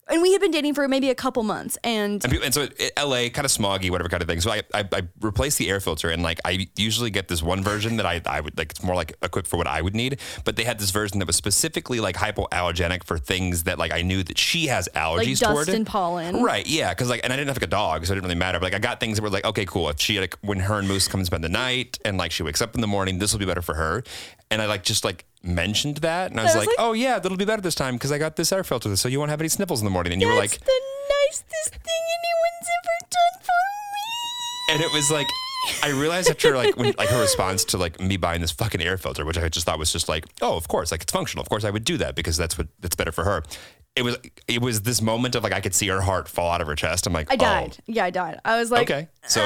[0.10, 2.62] and we had been dating for maybe a couple months, and And, people, and so
[2.64, 4.42] eh, it, LA, kind of smoggy, whatever kind of thing.
[4.42, 7.64] So I, I, I replaced the air filter and like I usually get this one
[7.64, 10.20] version that I, I would like, it's more like equipped for what I would need.
[10.46, 14.02] But they had this version that was specifically like hypoallergenic for things that like I
[14.02, 15.70] knew that she has allergies dust toward.
[15.70, 16.42] and pollen.
[16.44, 16.66] Right.
[16.68, 16.94] Yeah.
[16.94, 18.60] Cause like, and I didn't have like a dog, so it didn't really matter.
[18.60, 19.90] But like I got things that were like, okay, cool.
[19.90, 22.44] If she like, when her and Moose come and spend the night and like she
[22.44, 24.04] wakes up in the morning, this will be better for her.
[24.52, 26.32] And I like just like mentioned that.
[26.32, 28.12] And I was, I was like, like- oh yeah, that'll be better this time because
[28.12, 28.96] I got this air filter.
[28.96, 30.14] So you won't have any sniffles in the morning.
[30.14, 30.82] And you were like, the
[31.28, 34.74] nicest thing anyone's ever done for me.
[34.74, 35.28] and it was like
[35.84, 38.98] I realized after like when like her response to like me buying this fucking air
[38.98, 41.42] filter, which I just thought was just like, oh, of course, like it's functional.
[41.44, 43.44] Of course, I would do that because that's what that's better for her.
[43.96, 46.62] It was it was this moment of like I could see her heart fall out
[46.62, 47.06] of her chest.
[47.06, 47.78] I'm like, I died.
[47.86, 48.40] Yeah, I died.
[48.46, 49.08] I was Oh, like, okay.
[49.28, 49.46] So uh,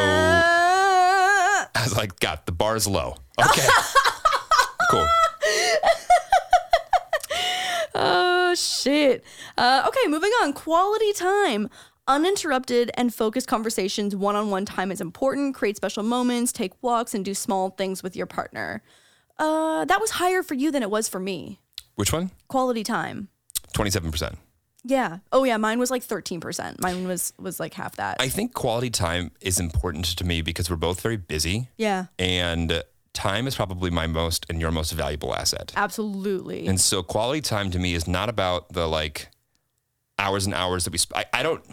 [1.76, 3.16] I was like, God, the bar's low.
[3.39, 3.68] Okay,
[4.93, 5.08] cool.
[7.95, 9.23] Oh shit.
[9.58, 10.53] Uh, okay, moving on.
[10.53, 11.69] Quality time.
[12.08, 15.56] Uninterrupted and focused conversations, one on one time is important.
[15.56, 18.82] Create special moments, take walks, and do small things with your partner.
[19.39, 21.60] Uh, that was higher for you than it was for me.
[21.95, 22.32] Which one?
[22.47, 23.29] Quality time.
[23.73, 24.38] Twenty seven percent.
[24.84, 25.19] Yeah.
[25.32, 26.82] Oh yeah, mine was like 13%.
[26.82, 28.17] Mine was was like half that.
[28.19, 32.08] I think quality time is important to me because we're both very busy, yeah.
[32.19, 35.71] and time is probably my most and your most valuable asset.
[35.76, 36.67] Absolutely.
[36.67, 39.30] And so quality time to me is not about the like
[40.19, 41.63] hours and hours that we sp- I, I don't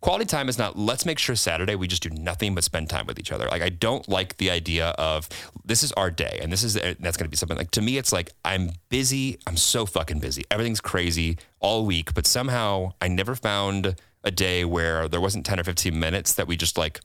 [0.00, 3.06] quality time is not let's make sure Saturday we just do nothing but spend time
[3.06, 3.48] with each other.
[3.50, 5.28] Like I don't like the idea of
[5.64, 7.82] this is our day and this is eh, that's going to be something like to
[7.82, 10.44] me it's like I'm busy, I'm so fucking busy.
[10.50, 15.60] Everything's crazy all week, but somehow I never found a day where there wasn't 10
[15.60, 17.00] or 15 minutes that we just like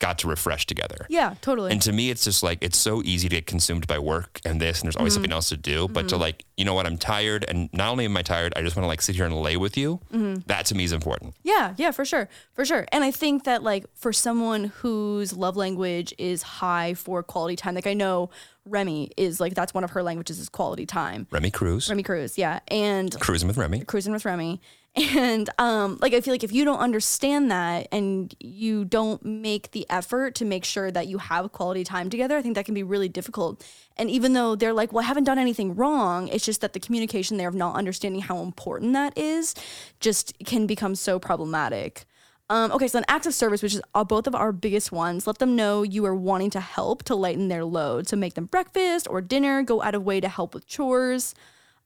[0.00, 1.06] got to refresh together.
[1.08, 1.70] yeah, totally.
[1.70, 4.60] And to me, it's just like it's so easy to get consumed by work and
[4.60, 5.16] this, and there's always Mm-hmm.
[5.22, 5.86] something else to do.
[5.88, 8.62] But to like, you know what, I'm tired, and not only am I tired, I
[8.62, 10.00] just want to like sit here and lay with you.
[10.12, 10.40] Mm-hmm.
[10.46, 11.34] That to me is important.
[11.44, 12.28] Yeah, yeah, for sure.
[12.54, 12.86] For sure.
[12.92, 17.74] And I think that like for someone whose love language is high for quality time,
[17.74, 18.30] like I know
[18.66, 21.26] Remi is like that's one of her languages is quality time.
[21.30, 22.60] Remi Cruz, Remi Cruz, yeah.
[22.68, 23.84] And cruising with Remi.
[23.84, 24.60] cruising with Remi.
[24.96, 29.70] And um like I feel like if you don't understand that and you don't make
[29.70, 32.74] the effort to make sure that you have quality time together, I think that can
[32.74, 33.64] be really difficult.
[33.96, 36.80] And even though they're like, well, I haven't done anything wrong, it's just that the
[36.80, 39.54] communication there of not understanding how important that is
[40.00, 42.04] just can become so problematic.
[42.50, 45.24] Um, okay, so an acts of service, which is uh, both of our biggest ones,
[45.24, 48.08] let them know you are wanting to help to lighten their load.
[48.08, 51.32] So make them breakfast or dinner, go out of way to help with chores.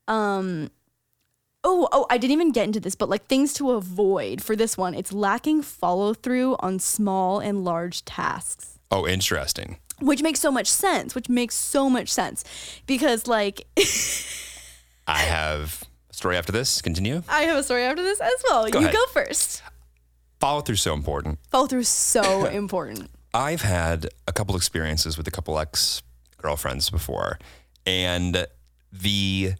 [0.09, 0.71] Um,
[1.65, 4.77] oh, oh, I didn't even get into this, but like things to avoid for this
[4.77, 8.79] one, it's lacking follow through on small and large tasks.
[8.91, 9.79] Oh, interesting.
[10.01, 12.45] Which makes so much sense, which makes so much sense
[12.87, 13.67] because, like,
[15.07, 16.83] I have a story after this.
[16.83, 17.23] Continue.
[17.29, 18.69] I have a story after this as well.
[18.69, 18.95] Go you ahead.
[18.95, 19.63] go first.
[20.41, 21.39] Follow through so important.
[21.51, 23.11] Follow through is so important.
[23.33, 26.03] I've had a couple experiences with a couple ex
[26.39, 27.39] girlfriends before,
[27.87, 28.47] and
[28.93, 29.55] the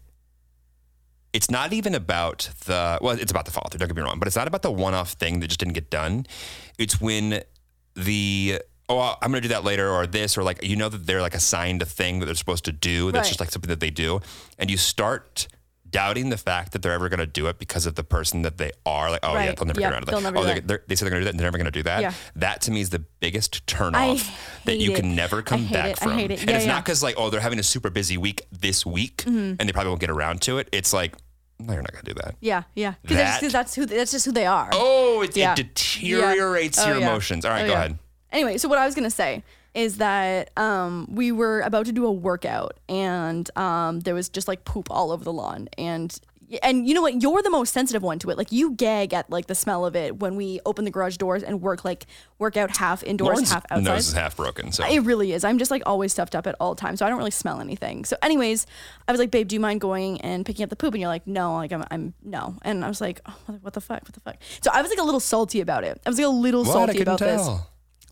[1.35, 3.79] it's not even about the well, it's about the follow through.
[3.79, 5.73] Don't get me wrong, but it's not about the one off thing that just didn't
[5.73, 6.25] get done.
[6.77, 7.43] It's when
[7.95, 11.05] the oh, I'm going to do that later, or this, or like you know that
[11.07, 13.11] they're like assigned a thing that they're supposed to do.
[13.11, 13.29] That's Right.
[13.29, 14.21] just like something that they do,
[14.57, 15.47] and you start
[15.87, 18.57] doubting the fact that they're ever going to do it because of the person that
[18.57, 19.09] they are.
[19.09, 20.21] Like, oh yeah, they'll never Yep, get around to that.
[20.23, 21.71] never oh, they're, they're, they say they're going to do that, and they're never going
[21.71, 22.01] to do that.
[22.01, 22.13] Yeah.
[22.35, 25.15] That to me is the biggest turn I off that you hate can it.
[25.15, 25.99] never come back it.
[25.99, 26.19] From.
[26.19, 26.23] it.
[26.41, 26.73] And it's yeah.
[26.73, 29.55] not because like, oh, they're having a super busy week this week, Mm-hmm.
[29.59, 30.67] and they probably won't get around to it.
[30.73, 31.15] It's like,
[31.59, 32.35] no, you're not going to do that.
[32.41, 32.95] Yeah, yeah.
[33.01, 34.69] Because That- that's who that's just who they are.
[34.73, 35.53] Oh, it, Yeah.
[35.53, 36.87] it deteriorates Yeah.
[36.87, 37.07] your Oh, yeah.
[37.09, 37.45] emotions.
[37.45, 37.97] All right, Oh, go ahead.
[38.31, 42.05] Anyway, so what I was gonna say is that um, we were about to do
[42.05, 46.17] a workout, and um, there was just like poop all over the lawn, and
[46.63, 47.21] and you know what?
[47.21, 48.37] You're the most sensitive one to it.
[48.37, 51.43] Like you gag at like the smell of it when we open the garage doors
[51.43, 52.05] and work like
[52.39, 53.83] work out half indoors, Lauren's half outside.
[53.83, 54.71] nose is half broken.
[54.71, 55.43] So It really is.
[55.43, 58.05] I'm just like always stuffed up at all times, so I don't really smell anything.
[58.05, 58.65] So, anyways,
[59.07, 61.09] I was like, "Babe, do you mind going and picking up the poop?" And you're
[61.09, 64.03] like, "No, like I'm, I'm no." And I was like, oh, what, "What the fuck?
[64.03, 66.01] What the fuck?" So I was like a little salty about it.
[66.05, 66.73] I was like a little what?
[66.73, 67.47] Salty about this.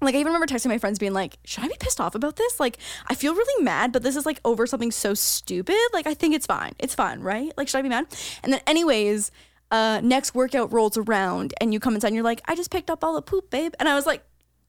[0.02, 2.36] Like I even remember texting my friends being like, "Should I be pissed off about
[2.36, 2.60] this?
[2.60, 2.78] Like
[3.08, 5.78] I feel really mad, but this is like over something so stupid.
[5.94, 6.74] Like I think it's fine.
[6.80, 7.52] It's fine, right?
[7.58, 8.08] Like should I be mad?"
[8.44, 9.32] And then anyways,
[9.72, 12.90] uh next workout rolls around and you come inside and you're like, "I just picked
[12.90, 14.24] up all the poop, babe." And I was like,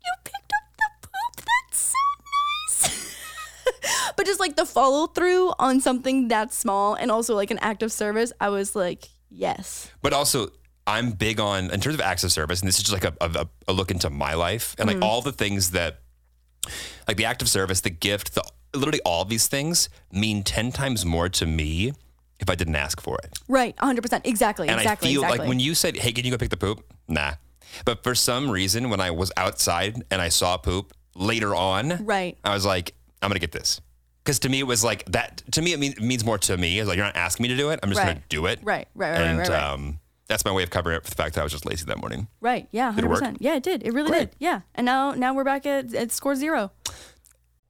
[0.05, 1.47] "You picked up the poop?
[1.47, 3.17] That's so nice."
[4.17, 7.83] but just like the follow through on something that small and also like an act
[7.83, 10.51] of service, I was like, "Yes." But also,
[10.87, 13.14] I'm big on in terms of acts of service, and this is just like a,
[13.20, 15.05] a, a look into my life and like Mm-hmm.
[15.05, 16.01] all the things that,
[17.09, 18.42] like the act of service, the gift, the
[18.75, 21.92] literally all these things mean ten times more to me
[22.40, 23.38] if I didn't ask for it.
[23.49, 24.23] Right, 100%.
[24.27, 25.38] Exactly, And exactly, I feel exactly.
[25.38, 27.35] like when you said, "Hey, can you go pick the poop?" Nah.
[27.85, 32.37] But for some reason, when I was outside and I saw poop later on, Right.
[32.44, 32.92] I was like,
[33.23, 33.81] "I'm gonna get this,"
[34.23, 35.42] because to me it was like that.
[35.53, 36.79] To me, it mean, means more to me.
[36.79, 37.81] It's like you're not asking me to do it.
[37.83, 38.09] I'm just Right.
[38.14, 38.59] gonna do it.
[38.62, 39.73] Right, right, right, and right, right, right.
[39.73, 41.85] um, that's my way of covering up for the fact that I was just lazy
[41.87, 42.29] that morning.
[42.41, 42.69] Right.
[42.73, 42.91] Yeah.
[42.91, 43.19] Did it Hundred work?
[43.21, 43.39] percent.
[43.41, 43.83] Yeah, it did.
[43.83, 44.31] It really Great.
[44.31, 44.37] did.
[44.39, 44.61] Yeah.
[44.75, 46.73] And now now we're back at, at score zero.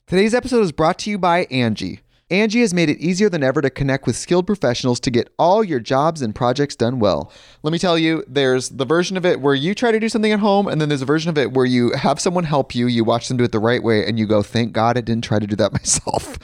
[0.07, 2.01] Today's episode is brought to you by Angie.
[2.31, 5.63] Angie has made it easier than ever to connect with skilled professionals to get all
[5.63, 7.31] your jobs and projects done well.
[7.61, 10.31] Let me tell you, there's the version of it where you try to do something
[10.31, 12.87] at home, and then there's a version of it where you have someone help you,
[12.87, 15.23] you watch them do it the right way, and you go, thank God I didn't
[15.23, 16.39] try to do that myself.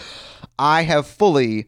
[0.59, 1.67] I have fully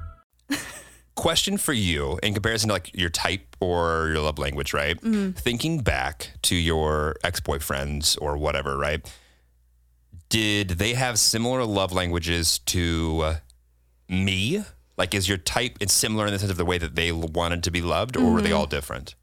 [1.15, 4.99] Question for you in comparison to like your type or your love language, right?
[5.35, 9.05] Thinking back to your ex boyfriends or whatever, right?
[10.29, 13.35] Did they have similar love languages to uh,
[14.07, 14.63] me?
[14.97, 17.63] Like, is your type it's similar in the sense of the way that they wanted
[17.63, 19.15] to be loved, or were they all different?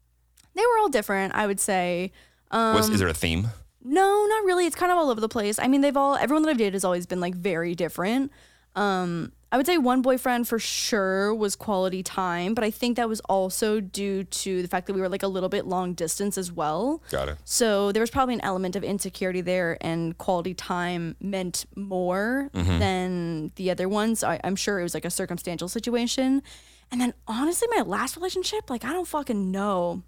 [0.53, 2.11] They were all different, I would say.
[2.51, 3.47] Um, Was is there a theme?
[3.83, 4.65] No, not really.
[4.65, 5.57] It's kind of all over the place.
[5.57, 8.31] I mean, they've all everyone that I've dated has always been like very different.
[8.75, 13.09] Um, I would say one boyfriend for sure was quality time, but I think that
[13.09, 16.37] was also due to the fact that we were like a little bit long distance
[16.37, 17.01] as well.
[17.09, 17.37] Got it.
[17.45, 22.79] So there was probably an element of insecurity there, and quality time meant more mm-hmm.
[22.79, 24.23] than the other ones.
[24.23, 26.43] I, I'm sure it was like a circumstantial situation.
[26.91, 30.03] And then honestly, my last relationship, like I don't fucking know.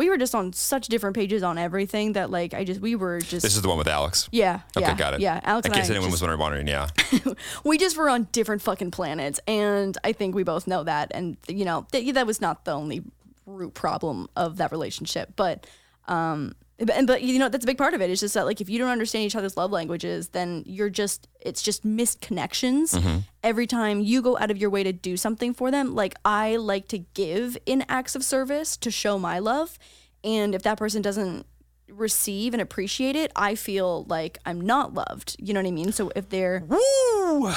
[0.00, 3.20] We were just on such different pages on everything that like I just we were
[3.20, 4.30] just This is the one with Alex.
[4.32, 5.20] yeah Okay, yeah got it.
[5.20, 6.88] yeah Alex In and I case anyone just- was wondering, yeah.
[7.64, 11.36] we just were on different fucking planets and i think we both know that and
[11.48, 13.02] you know th- that was not the only
[13.44, 15.66] root problem of that relationship but
[16.08, 18.10] um but, but you know that's a big part of it.
[18.10, 21.28] It's just that like if you don't understand each other's love languages then you're just
[21.40, 23.18] it's just missed connections mm-hmm.
[23.42, 26.56] every time you go out of your way to do something for them like i
[26.56, 29.78] like to give in acts of service to show my love.
[30.22, 31.46] And if that person doesn't
[31.92, 35.92] receive and appreciate it i feel like i'm not loved you know what i mean
[35.92, 37.52] so if they're Woo!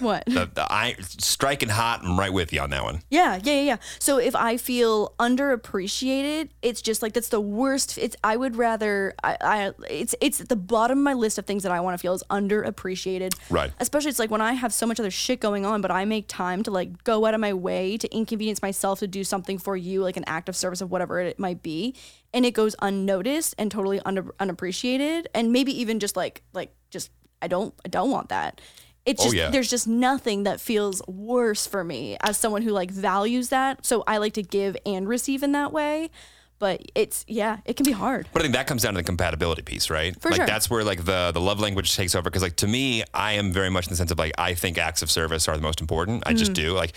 [0.00, 2.00] what The, the I striking hot.
[2.02, 3.02] I'm right with you on that one.
[3.10, 3.76] Yeah, yeah, yeah, yeah.
[3.98, 7.98] So if I feel underappreciated, it's just like that's the worst.
[7.98, 11.46] It's I would rather I, I it's it's at the bottom of my list of
[11.46, 13.34] things that I want to feel is underappreciated.
[13.50, 13.72] Right.
[13.80, 16.28] Especially it's like when I have so much other shit going on, but I make
[16.28, 19.76] time to like go out of my way to inconvenience myself to do something for
[19.76, 21.94] you, like an act of service of whatever it might be,
[22.34, 27.10] and it goes unnoticed and totally under, unappreciated, and maybe even just like like just
[27.42, 28.60] I don't I don't want that.
[29.06, 29.48] It's Oh, just yeah.
[29.50, 33.86] there's just nothing that feels worse for me as someone who like values that.
[33.86, 36.10] So I like to give and receive in that way.
[36.58, 38.28] But it's yeah, it can be hard.
[38.32, 40.20] But I think that comes down to the compatibility piece, right?
[40.20, 40.46] For like sure.
[40.46, 42.24] that's where like the the love language takes over.
[42.28, 44.76] Because like to me, I am very much in the sense of like I think
[44.76, 46.24] acts of service are the most important.
[46.26, 46.38] I Mm.
[46.38, 46.72] just do.
[46.72, 46.94] Like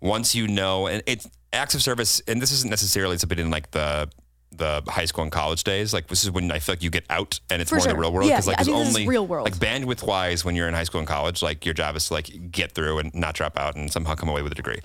[0.00, 3.70] once you know, and it's acts of service, and this isn't necessarily something in like
[3.72, 4.08] the
[4.56, 5.92] the high school and college days.
[5.92, 7.94] Like this is when I feel like you get out and it's For more in
[7.94, 8.28] the real world.
[8.28, 9.44] Yeah, like yeah, I there's think this is only real world.
[9.44, 12.14] like bandwidth wise when you're in high school and college, like your job is to
[12.14, 14.80] like get through and not drop out and somehow come away with a degree.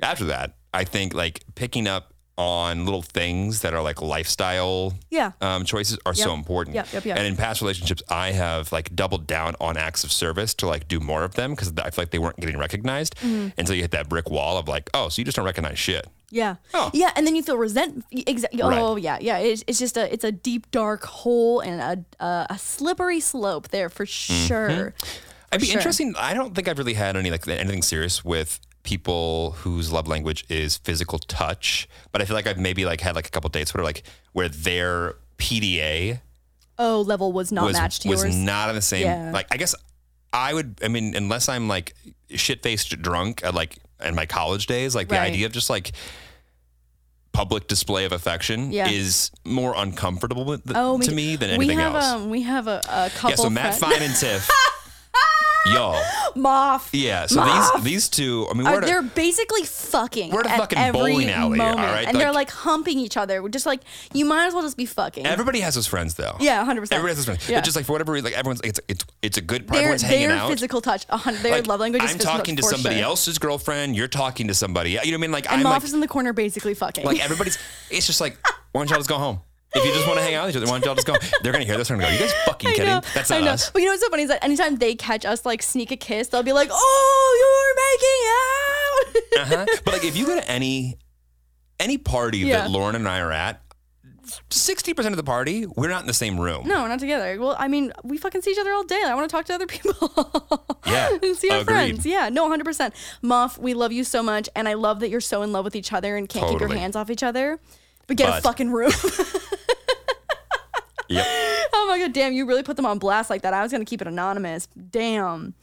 [0.00, 5.32] After that, I think like picking up on little things that are like lifestyle Yeah.
[5.40, 6.76] um, choices are so important.
[6.76, 7.18] Yep, yep, yep.
[7.18, 10.86] And in past relationships, I have like doubled down on acts of service to like
[10.88, 13.48] do more of them because I feel like they weren't getting recognized Mm-hmm.
[13.58, 16.06] until you hit that brick wall of like, oh, so you just don't recognize shit.
[16.30, 16.56] Yeah.
[16.74, 16.90] Oh.
[16.94, 18.04] Yeah, and then you feel resent.
[18.12, 18.62] Exactly.
[18.62, 18.78] Right.
[18.78, 19.38] Oh, yeah, yeah.
[19.38, 21.80] It's, it's just a it's a deep dark hole and
[22.20, 24.46] a a, a slippery slope there for Mm-hmm.
[24.46, 24.94] sure.
[25.50, 25.78] I'd be sure.
[25.78, 26.14] interesting.
[26.18, 30.46] I don't think I've really had any like anything serious with people whose love language
[30.48, 33.74] is physical touch, but I feel like I've maybe like had like a couple dates
[33.74, 36.20] where like where their PDA
[36.78, 38.34] Oh, level was not was matched to was yours.
[38.34, 39.02] not on the same.
[39.04, 39.30] Yeah.
[39.30, 39.74] Like I guess
[40.32, 40.80] I would.
[40.82, 41.92] I mean, unless I'm like
[42.30, 45.32] shit faced drunk at like in my college days, like the Right.
[45.32, 45.92] idea of just like
[47.32, 48.88] public display of affection Yeah.
[48.88, 52.04] is more uncomfortable with, oh, to me than anything we have, else.
[52.04, 53.30] Um, we have a, a couple.
[53.30, 53.36] yeah.
[53.36, 54.48] So Matt friends- Fine and Tiff,
[55.72, 56.02] y'all.
[56.36, 56.94] Moth.
[56.94, 57.26] Yeah.
[57.26, 57.74] So Moth.
[57.74, 58.46] these these two.
[58.50, 60.30] I mean, we're at a- they're basically fucking.
[60.30, 62.06] We're at a fucking every bowling alley, all moment, right?
[62.06, 63.42] And they're Like- like humping each other.
[63.42, 63.80] We're just like
[64.12, 65.26] you might as well just be fucking.
[65.26, 66.36] Everybody has those friends though.
[66.40, 66.68] Yeah, 100%.
[66.92, 67.48] Everybody has those friends.
[67.48, 67.58] Yeah.
[67.58, 69.66] But just like for whatever reason, like everyone's like it's it's it's a good.
[69.68, 70.48] their everyone's hanging out.
[70.50, 71.06] physical touch.
[71.06, 73.04] Their Like, love language is I'm talking to somebody sure.
[73.04, 73.96] else's girlfriend.
[73.96, 74.90] You're talking to somebody.
[74.90, 75.32] You know what I mean?
[75.32, 77.04] Like And I'm Moth like is in the corner basically fucking.
[77.04, 77.58] like everybody's.
[77.90, 78.38] It's just like
[78.72, 79.40] why don't y'all just go home?
[79.74, 81.14] If you just want to hang out with each other, why don't y'all just go?
[81.42, 83.02] They're gonna hear this and they're going to go, "You guys fucking kidding?
[83.14, 83.50] That's I not know.
[83.52, 85.90] us." But you know what's so funny is that anytime they catch us like sneak
[85.90, 87.74] a kiss, they'll be like, "Oh,
[89.12, 89.80] you're making out." uh-huh.
[89.84, 90.96] But like, if you go to any
[91.78, 92.62] any party Yeah.
[92.62, 93.60] that Lauren and I are at,
[94.50, 96.66] sixty percent of the party, we're not in the same room.
[96.66, 97.38] no, we're not together.
[97.38, 99.02] Well, I mean, we fucking see each other all day.
[99.06, 100.64] I want to talk to other people.
[100.86, 101.74] Yeah, and see our agreed.
[101.74, 102.06] friends.
[102.06, 102.94] Yeah, no, 100%.
[103.20, 104.48] Muff, we love you so much.
[104.56, 106.70] And I love that you're so in love with each other and can't keep Totally.
[106.76, 107.58] your hands off each other.
[108.08, 108.90] But get a fucking room.
[111.10, 111.26] Yep.
[111.72, 113.54] oh my God, damn, you really put them on blast like that.
[113.54, 114.66] I was going to keep it anonymous.
[114.90, 115.54] Damn.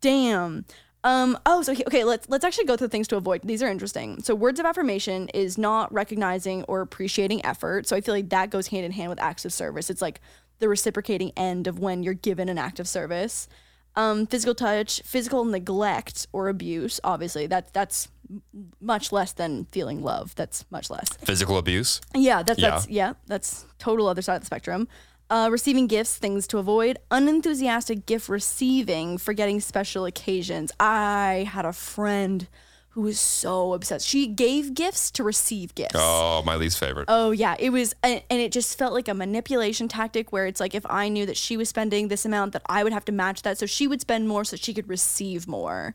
[0.00, 0.64] Damn.
[1.04, 3.42] Um, oh, so he- okay, let's let's actually go through things to avoid.
[3.44, 4.20] These are interesting.
[4.22, 7.86] So words of affirmation is not recognizing or appreciating effort.
[7.86, 9.90] So I feel like that goes hand in hand with acts of service.
[9.90, 10.20] It's like
[10.58, 13.48] the reciprocating end of when you're given an act of service.
[13.96, 18.08] Um, physical touch, physical neglect or abuse, obviously that that's
[18.80, 20.34] much less than feeling love.
[20.34, 21.08] That's much less.
[21.24, 22.00] Physical abuse.
[22.14, 22.70] Yeah, that's Yeah.
[22.70, 24.88] that's yeah, that's total other side of the spectrum.
[25.28, 26.98] Uh, receiving gifts, things to avoid.
[27.12, 30.72] Unenthusiastic gift receiving, forgetting special occasions.
[30.80, 32.48] I had a friend
[32.94, 34.04] who was so obsessed.
[34.08, 35.94] She gave gifts to receive gifts.
[35.96, 37.04] Oh, my least favorite.
[37.06, 40.58] Oh yeah, it was, and and it just felt like a manipulation tactic where it's
[40.58, 43.12] like if I knew that she was spending this amount, that I would have to
[43.12, 45.94] match that, so she would spend more so she could receive more,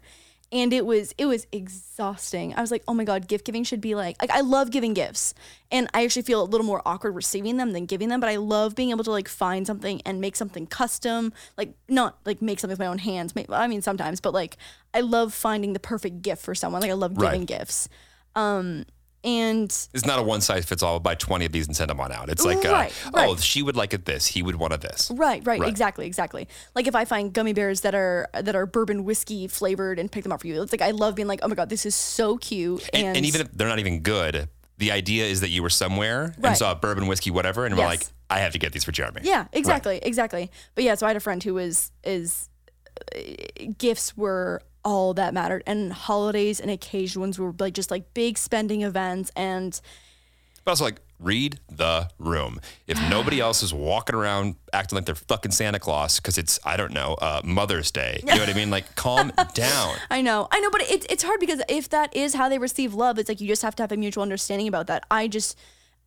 [0.51, 2.53] and it was it was exhausting.
[2.55, 4.93] I was like, oh my god, gift giving should be like like I love giving
[4.93, 5.33] gifts,
[5.71, 8.37] and I actually feel a little more awkward receiving them than giving them, but I
[8.37, 12.59] love being able to like find something and make something custom, like not like make
[12.59, 13.33] something with my own hands.
[13.49, 14.57] I mean sometimes, but like
[14.93, 16.81] I love finding the perfect gift for someone.
[16.81, 17.31] Like I love Right.
[17.31, 17.89] giving gifts.
[18.35, 18.85] Um,
[19.26, 20.99] and It's not a one size fits all.
[20.99, 22.30] Buy twenty of these and send them on out.
[22.30, 24.28] It's like, uh, Right, oh, she would like it this.
[24.28, 25.11] He would want it this.
[25.13, 25.67] Right, right, Right.
[25.69, 26.47] exactly, exactly.
[26.76, 30.23] Like if I find gummy bears that are that are bourbon whiskey flavored and pick
[30.23, 31.95] them up for you, it's like I love being like, oh my god, this is
[31.95, 32.88] so cute.
[32.93, 34.47] And, And, and even if they're not even good,
[34.78, 36.57] the idea is that you were somewhere and Right.
[36.57, 37.88] saw bourbon whiskey, whatever, and were Yes.
[37.89, 39.21] like, I have to get these for Jeremy.
[39.23, 40.51] yeah, exactly, exactly.
[40.76, 42.49] But yeah, so I had a friend who was is
[43.15, 43.19] uh,
[43.78, 48.83] gifts were all that mattered, and holidays and occasions were like just like big spending
[48.83, 49.81] events and
[50.63, 52.59] But also, like, read the room.
[52.88, 56.75] If nobody else is walking around acting like they're fucking Santa Claus because it's, I
[56.77, 58.19] don't know, uh, Mother's Day.
[58.21, 58.69] You know what I mean?
[58.69, 59.95] Like, calm down.
[60.11, 62.93] I know, I know, but it's it's hard because if that is how they receive
[62.93, 65.05] love, it's like you just have to have a mutual understanding about that.
[65.09, 65.57] I just,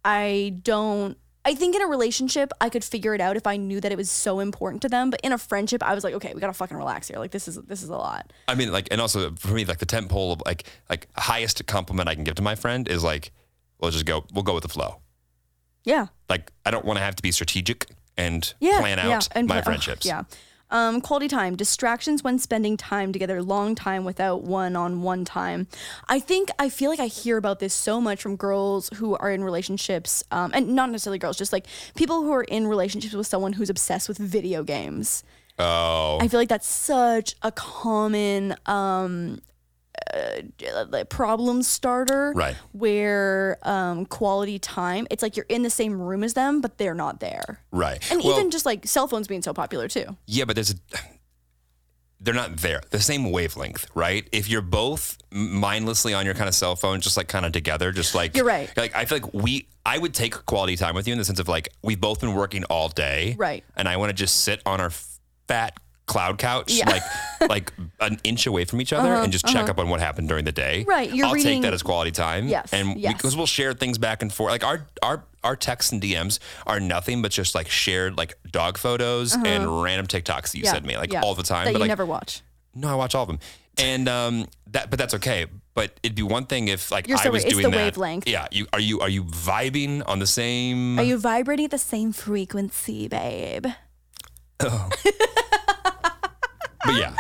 [0.05, 1.17] I don't.
[1.49, 3.97] I think in a relationship, I could figure it out if I knew that it
[3.97, 5.09] was so important to them.
[5.09, 7.19] But in a friendship, I was like, okay, we gotta fucking relax here.
[7.19, 8.31] Like this is this is a lot.
[8.47, 11.65] I mean, like, and also for me, like, the tent pole of like, like, highest
[11.67, 13.33] compliment I can give to my friend is like,
[13.81, 15.01] we'll just go, we'll go with the flow.
[15.85, 17.87] Yeah, Like, I don't want to have to be strategic
[18.19, 19.21] and yeah, plan out yeah.
[19.33, 20.05] and my ugh, friendships.
[20.05, 20.25] yeah.
[20.71, 25.67] Um, quality time, distractions when spending time together, long time without one on one time.
[26.09, 29.31] I think I feel like I hear about this so much from girls who are
[29.31, 33.27] in relationships, um, and not necessarily girls, just like people who are in relationships with
[33.27, 35.25] someone who's obsessed with video games.
[35.59, 39.41] Oh, I feel like that's such a common um,
[40.15, 42.33] uh, problem starter.
[42.35, 42.57] Right.
[42.73, 46.95] Where um, quality time, it's like you're in the same room as them, but they're
[46.95, 47.61] not there.
[47.71, 47.99] right.
[48.11, 50.17] And Well, even just like cell phones being so popular too.
[50.27, 50.75] Yeah, but there's a.
[52.21, 52.81] They're not there.
[52.91, 54.29] The same wavelength, right?
[54.33, 57.93] If you're both mindlessly on your kind of cell phone, just like kind of together,
[57.93, 58.69] just like You're right.
[58.77, 61.39] Like I feel like we, I would take quality time with you in the sense
[61.39, 63.63] of like we've both been working all day, Right.
[63.77, 64.91] And I want to just sit on our
[65.47, 65.79] fat
[66.09, 66.89] cloud couch, Yeah.
[66.91, 70.01] Uh-huh, like like an inch away from each other, and just check up on what
[70.01, 70.85] happened during the day.
[70.89, 72.49] Right, you're I'll reading- take that as quality time.
[72.49, 73.13] Yes, and yes.
[73.15, 74.51] because we'll share things back and forth.
[74.51, 78.77] Like our our our texts and DMs are nothing but just like shared like dog
[78.77, 80.69] photos and random TikToks that you Uh-huh.
[80.69, 81.21] Yeah, send me like yeah.
[81.23, 81.67] all the time.
[81.67, 82.43] That but you like never watch.
[82.75, 83.39] no, I watch all of them.
[83.81, 85.47] And um, that, but that's okay.
[85.75, 87.45] But it'd be one thing if like You're I so was.
[87.45, 87.77] It's doing the that.
[87.77, 88.27] wavelength.
[88.29, 90.99] Yeah, you are you are you vibing on the same?
[90.99, 93.67] Are you vibrating at the same frequency, babe?
[96.89, 97.15] But yeah,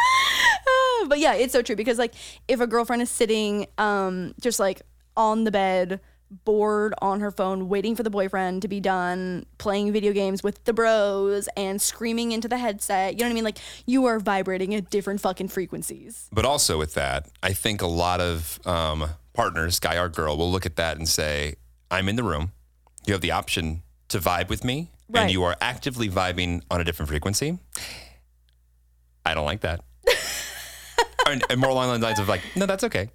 [1.08, 2.14] but yeah, it's so true because like
[2.48, 4.82] if a girlfriend is sitting um just like
[5.16, 6.00] on the bed,
[6.44, 10.62] bored on her phone, waiting for the boyfriend to be done, playing video games with
[10.64, 13.44] the bros and screaming into the headset, you know what I mean?
[13.44, 16.28] Like you are vibrating at different fucking frequencies.
[16.32, 20.50] but also with that, I think a lot of um, partners, guy or girl, will
[20.52, 21.54] look at that and say,
[21.90, 22.52] "I'm in the room.
[23.06, 25.22] You have the option to vibe with me, Right.
[25.22, 27.58] and you are actively vibing on a different frequency."
[29.30, 29.80] I don't like that.
[31.28, 33.10] and, and more along the lines of like, no, that's okay.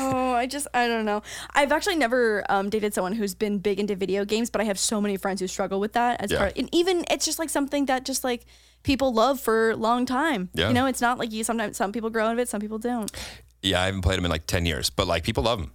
[0.00, 1.22] Oh, I just I don't know.
[1.54, 4.78] I've actually never um, dated someone who's been big into video games, but I have
[4.78, 6.38] so many friends who struggle with that as Yeah.
[6.38, 6.52] part.
[6.56, 8.44] And even it's just like something that just like
[8.84, 10.50] people love for a long time.
[10.54, 10.68] Yeah.
[10.68, 12.78] You know, it's not like you sometimes some people grow out of it, some people
[12.78, 13.10] don't.
[13.62, 15.72] Yeah, I haven't played them in like ten years, but like people love them.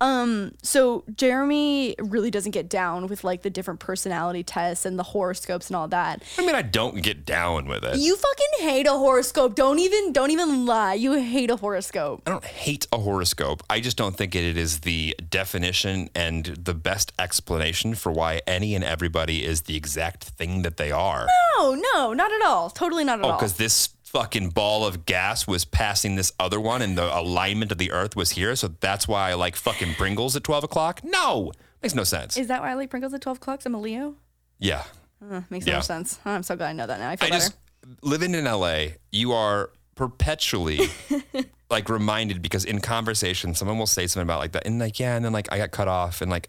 [0.00, 5.02] Um, so Jeremy really doesn't get down with like the different personality tests and the
[5.02, 6.22] horoscopes and all that.
[6.38, 7.96] I mean, I don't get down with it.
[7.98, 9.54] You fucking hate a horoscope.
[9.54, 10.94] Don't even don't even lie.
[10.94, 12.22] You hate a horoscope.
[12.26, 13.62] I don't hate a horoscope.
[13.70, 18.74] I just don't think it is the definition and the best explanation for why any
[18.74, 21.26] and everybody is the exact thing that they are.
[21.58, 22.68] No, no, not at all.
[22.70, 23.38] Totally not at Oh, all.
[23.38, 27.76] because this fucking ball of gas was passing this other one and the alignment of
[27.78, 28.56] the earth was here.
[28.56, 31.00] So that's why I like fucking Pringles at 12 o'clock?
[31.04, 31.52] No,
[31.82, 32.38] makes no sense.
[32.38, 33.60] Is that why I like Pringles at 12 o'clock?
[33.66, 34.14] I'm a Leo?
[34.58, 34.84] yeah.
[35.30, 35.74] Uh, makes Yeah.
[35.76, 36.18] no sense.
[36.24, 37.08] Oh, I'm so glad I know that now.
[37.10, 37.40] I feel I better.
[37.40, 37.56] just
[38.02, 40.80] living in LA, you are perpetually
[41.70, 45.16] like reminded because in conversation, someone will say something about like that, and like yeah,
[45.16, 46.48] and then like I got cut off, and like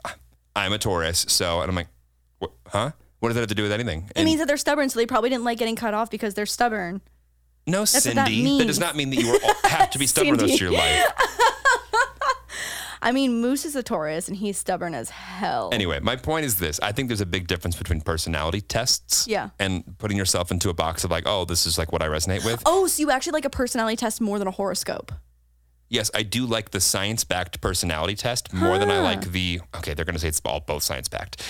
[0.55, 1.87] I'm a Taurus, so and I'm like,
[2.39, 2.91] what, huh?
[3.19, 4.09] What does that have to do with anything?
[4.15, 6.45] it means that they're stubborn, so they probably didn't like getting cut off because they're
[6.45, 7.01] stubborn.
[7.67, 10.45] No, what Cindy, that that, does not mean that you have to be stubborn the
[10.45, 11.05] rest of your life.
[12.99, 15.69] I mean, Moose is a Taurus and he's stubborn as hell.
[15.71, 19.49] Anyway, my point is this: I think there's a big difference between personality tests, Yeah.
[19.59, 22.43] and putting yourself into a box of like, oh, this is like what I resonate
[22.43, 22.61] with.
[22.65, 25.11] Oh, so you actually like a personality test more than a horoscope?
[25.89, 29.61] Yes, I do like the science backed personality test more than I like the.
[29.77, 31.41] Okay, they're going to say it's all both science backed.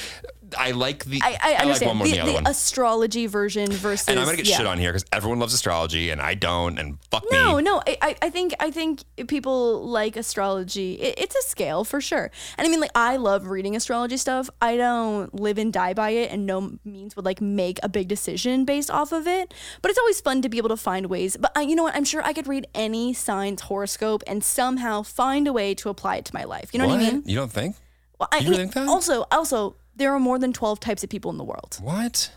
[0.57, 1.19] I like the.
[1.23, 2.47] I, I like understand one more the, than the other one.
[2.47, 4.07] astrology version versus.
[4.07, 4.57] and I'm to get yeah.
[4.57, 7.63] shit on here because everyone loves astrology and I don't, and fuck No, me.
[7.63, 7.81] no.
[7.87, 10.93] I, I- I think I think people like astrology.
[10.95, 12.29] It, it's a scale for sure.
[12.57, 14.49] And I mean, like I love reading astrology stuff.
[14.61, 18.07] I don't live and die by it, and no means would like make a big
[18.07, 19.53] decision based off of it.
[19.81, 21.37] But it's always fun to be able to find ways.
[21.37, 21.95] But uh, you know what?
[21.95, 26.17] I'm sure I could read any sign's horoscope and somehow find a way to apply
[26.17, 26.69] it to my life.
[26.73, 27.23] You know what, I mean?
[27.25, 27.75] You don't think?
[28.19, 28.87] Well, I You think that?
[28.87, 31.77] Also, also, there are more than 12 types of people in the world.
[31.81, 32.31] What?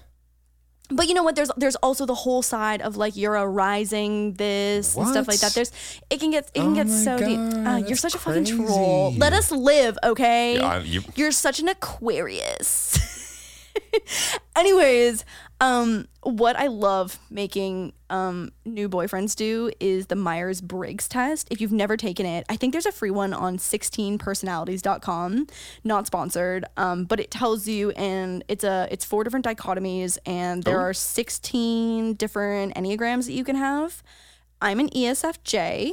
[0.92, 1.36] But you know what?
[1.36, 5.38] There's there's also the whole side of like you're a rising this and stuff like
[5.38, 5.54] that.
[5.54, 5.70] There's
[6.10, 7.38] it can get it can Oh get so deep.
[7.38, 9.14] God, Ah, you're that's such a fucking troll.
[9.16, 10.56] Let us live, okay?
[10.56, 12.98] Yeah, you- You're such an Aquarius.
[14.56, 15.24] Anyways,
[15.60, 21.48] um, what I love making um new boyfriends do is the Myers Briggs test.
[21.50, 25.46] If you've never taken it, I think there's a free one on 16personalities.com.
[25.84, 30.62] Not sponsored, um, but it tells you and it's a it's four different dichotomies and
[30.64, 30.84] there Oh.
[30.84, 34.02] are 16 different enneagrams that you can have.
[34.60, 35.92] I'm an ESFJ.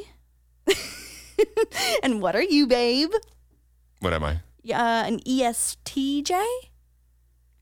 [2.03, 3.11] and what are you, babe?
[3.99, 4.39] What am I?
[4.63, 6.43] Yeah, an E ESTJ?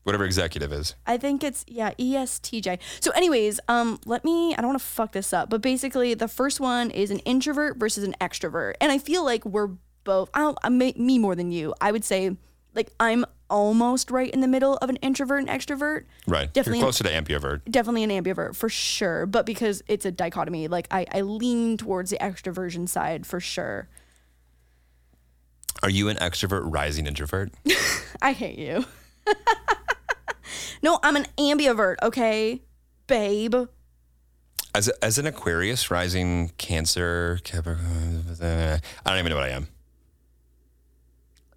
[0.06, 0.94] Whatever executive is.
[1.04, 2.78] I think it's yeah, ESTJ.
[3.00, 6.28] So anyways, um let me I don't want to fuck this up, but basically the
[6.28, 8.74] first one is an introvert versus an extrovert.
[8.80, 9.70] And I feel like we're
[10.04, 11.74] both I don't me more than you.
[11.80, 12.36] I would say
[12.72, 16.04] like I'm almost right in the middle of an introvert and extrovert.
[16.28, 16.52] Right.
[16.52, 17.62] Definitely- You're closer to ambivert.
[17.68, 22.10] Definitely an ambivert for sure, but because it's a dichotomy, like I I lean towards
[22.12, 23.88] the extroversion side for sure.
[25.82, 27.50] Are you an extrovert rising introvert?
[28.22, 28.84] I hate you.
[30.82, 32.62] no, I'm an ambivert, okay?
[33.06, 33.54] Babe.
[34.74, 39.68] As, a, as an Aquarius rising Cancer, Capricorn, I don't even know what I am.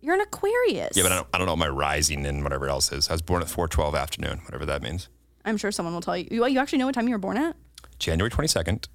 [0.02, 0.96] You're an Aquarius.
[0.96, 3.10] Yeah, but I don't, I don't know what my rising and whatever else is.
[3.10, 5.10] I was born at 412 afternoon, whatever that means.
[5.44, 6.28] I'm sure someone will tell you.
[6.32, 7.56] You, you actually know what time you were born at?
[7.98, 8.88] January 22nd,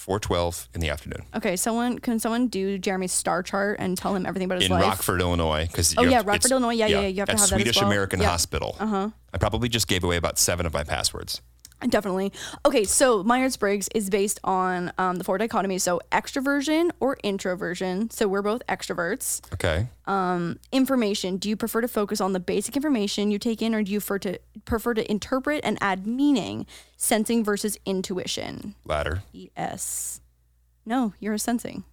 [0.00, 1.24] 412 in the afternoon.
[1.36, 4.72] Okay, someone can someone do Jeremy's star chart and tell him everything about his in
[4.72, 4.82] life?
[4.84, 5.66] Rockford, Illinois.
[5.66, 6.70] Because Oh, yeah, Rockford, Illinois.
[6.72, 7.86] Yeah, yeah, yeah, you have to at have that as Swedish well.
[7.86, 8.28] American Yeah.
[8.30, 8.76] Hospital.
[8.80, 9.10] Uh-huh.
[9.32, 11.42] I probably just gave away about seven of my passwords.
[11.88, 12.32] Definitely.
[12.66, 15.80] Okay, so Myers Briggs is based on um, the four dichotomies.
[15.80, 18.10] So extroversion or introversion.
[18.10, 19.40] So we're both extroverts.
[19.54, 19.88] Okay.
[20.72, 21.36] Information.
[21.38, 24.00] Do you prefer to focus on the basic information you take in, or do you
[24.00, 26.66] prefer to prefer to interpret and add meaning?
[26.96, 28.74] Sensing versus intuition.
[28.84, 29.22] Ladder.
[29.34, 30.20] ES.
[30.84, 31.84] No, you're a sensing.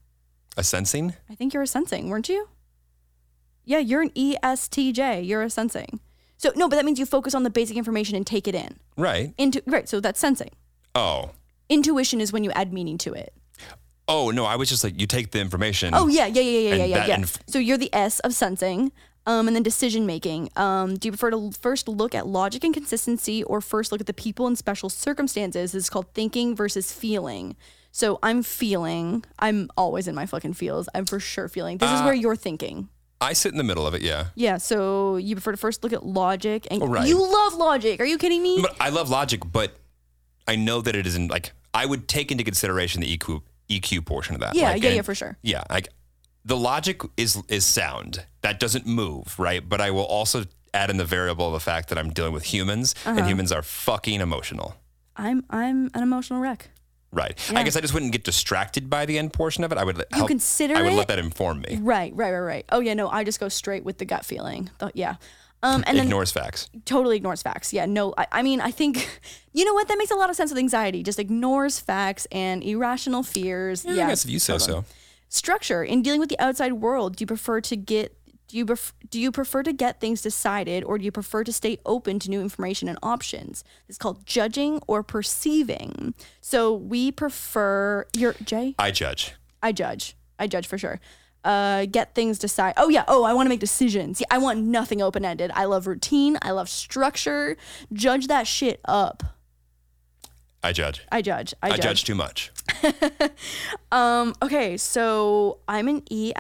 [0.58, 1.14] A sensing?
[1.30, 2.50] I think you're a sensing, weren't you?
[3.64, 5.26] Yeah, you're an E ESTJ.
[5.28, 6.00] You're a sensing.
[6.38, 8.78] So no, but that means you focus on the basic information and take it in.
[8.96, 9.34] Right.
[9.38, 9.90] Into right.
[9.90, 10.52] So that's sensing.
[10.96, 11.32] Oh.
[11.70, 13.34] Intuition is when you add meaning to it.
[14.08, 15.94] Oh no, I was just like you take the information.
[15.94, 17.06] Oh yeah, yeah, yeah, yeah, yeah, yeah.
[17.08, 17.16] yeah.
[17.18, 18.94] inf- so you're the S of sensing,
[19.26, 20.50] um, and then decision making.
[20.56, 24.08] Um, do you prefer to first look at logic and consistency, or first look at
[24.08, 25.74] the people and special circumstances?
[25.74, 27.58] This is called thinking versus feeling.
[27.92, 29.26] So I'm feeling.
[29.40, 30.88] I'm always in my fucking feels.
[30.96, 31.80] I'm for sure feeling.
[31.80, 32.88] This is Uh, where you're thinking.
[33.20, 34.28] I sit in the middle of it, yeah.
[34.36, 34.58] Yeah.
[34.58, 37.08] So you prefer to first look at logic, and Oh, right.
[37.08, 38.00] you love logic.
[38.00, 38.60] Are you kidding me?
[38.62, 39.76] But I love logic, but
[40.48, 44.36] I know that it isn't like I would take into consideration the EQ EQ portion
[44.36, 44.56] of that.
[44.56, 45.38] Yeah, Like, yeah, yeah, for sure.
[45.42, 45.90] Yeah, like
[46.46, 48.26] the logic is is sound.
[48.42, 49.68] That doesn't move, right?
[49.68, 52.44] But I will also add in the variable of the fact that I'm dealing with
[52.54, 53.18] humans Uh-huh.
[53.18, 54.76] and humans are fucking emotional.
[55.16, 56.70] I'm I'm an emotional wreck.
[57.12, 57.34] Right.
[57.52, 57.60] Yeah.
[57.60, 59.78] I guess I just wouldn't get distracted by the end portion of it.
[59.78, 60.96] I would let- You consider I would it?
[60.96, 61.80] let that inform me.
[61.82, 62.66] Right, right, right, right.
[62.70, 64.70] Oh yeah, no, I just go straight with the gut feeling.
[64.80, 65.16] Th- yeah.
[65.64, 66.70] Um, and then Ignores facts.
[66.86, 67.74] totally ignores facts.
[67.74, 69.10] Yeah, no, I, I mean, I think,
[69.54, 69.88] you know what?
[69.88, 71.02] That makes a lot of sense with anxiety.
[71.02, 73.84] Just ignores facts and irrational fears.
[73.84, 74.06] Yeah, Yeah.
[74.06, 74.82] I guess if you say totally.
[74.82, 74.86] so.
[75.30, 77.16] Structure in dealing with the outside world.
[77.16, 78.16] Do you prefer to get?
[78.48, 81.52] Do you pref- do you prefer to get things decided, or do you prefer to
[81.52, 83.64] stay open to new information and options?
[83.90, 86.14] It's called judging or perceiving.
[86.40, 88.08] So we prefer.
[88.16, 88.74] Your Jay.
[88.80, 89.34] I judge.
[89.62, 90.16] I judge.
[90.40, 91.02] I judge for sure.
[91.44, 92.76] Uh, get things decided.
[92.78, 93.04] Oh yeah.
[93.08, 94.22] Oh, I want to make decisions.
[94.22, 95.52] Yeah, I want nothing open ended.
[95.54, 96.38] I love routine.
[96.42, 97.58] I love structure.
[97.92, 99.24] Judge that shit up.
[100.64, 101.06] I judge.
[101.12, 101.54] I judge.
[101.62, 101.82] I I judge.
[101.82, 102.52] judge too much.
[103.92, 104.34] Um.
[104.42, 104.78] Okay.
[104.78, 106.34] So I'm an E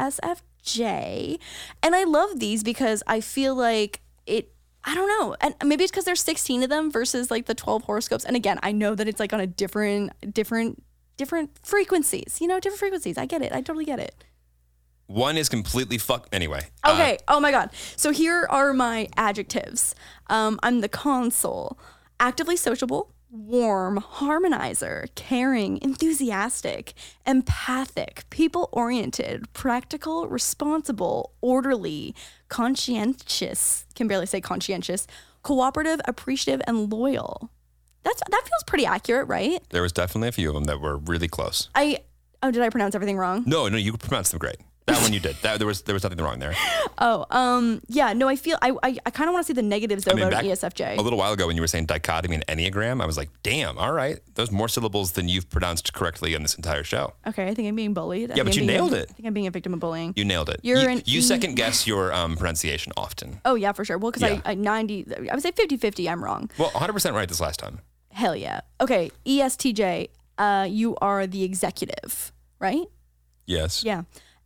[0.68, 1.40] ESFJ,
[1.84, 4.52] and I love these because I feel like it.
[4.84, 7.84] I don't know, and maybe it's because there's 16 of them versus like the 12
[7.84, 8.24] horoscopes.
[8.24, 10.82] And again, I know that it's like on a different, different,
[11.18, 12.38] different frequencies.
[12.40, 13.18] You know, different frequencies.
[13.18, 13.52] I get it.
[13.52, 14.24] I totally get it.
[15.08, 16.28] One is completely fuck.
[16.32, 16.62] Anyway.
[16.84, 17.18] uh, Okay.
[17.28, 17.72] oh my God.
[17.98, 19.94] So here are my adjectives.
[20.28, 21.78] Um, I'm the consul,
[22.20, 26.94] actively sociable, warm, harmonizer, caring, enthusiastic,
[27.26, 32.16] empathic, people oriented, practical, responsible, orderly,
[32.50, 33.86] conscientious.
[33.96, 35.08] Can barely say conscientious.
[35.44, 37.50] Cooperative, appreciative, and loyal.
[38.04, 39.62] That's that feels pretty accurate, right?
[39.70, 41.70] there was definitely a few of them that were really close.
[41.76, 42.00] I
[42.42, 43.44] oh, did I pronounce everything wrong?
[43.46, 44.58] No, no, you pronounced them great.
[44.88, 45.36] That one you did.
[45.42, 46.56] That, there was there was nothing wrong there.
[47.00, 48.14] Oh, um, yeah.
[48.14, 50.16] No, I feel I I, I kind of want to see the negatives though I
[50.16, 50.98] mean, about ESFJ.
[50.98, 53.78] a little while ago when you were saying dichotomy and enneagram, I was like, damn,
[53.78, 57.14] all right, those more syllables than you've pronounced correctly in this entire show.
[57.28, 58.32] Okay, I think I'm being bullied.
[58.32, 59.10] I Yeah, but I'm you being a- nailed it.
[59.12, 60.14] I think I'm being a victim of bullying.
[60.16, 60.60] You nailed it.
[60.64, 63.42] You're you, an you second guess your um, pronunciation often.
[63.46, 64.00] oh yeah, for sure.
[64.00, 64.42] Well, because Yeah.
[64.44, 66.50] I, I 90, I would say 50-50, I'm wrong.
[66.58, 67.82] Well, 100 percent right this last time.
[68.12, 68.62] Hell yeah.
[68.82, 70.10] Okay, ESTJ,
[70.40, 72.88] uh, you are the executive, right?
[73.46, 73.84] Yes.
[73.84, 74.04] Yeah.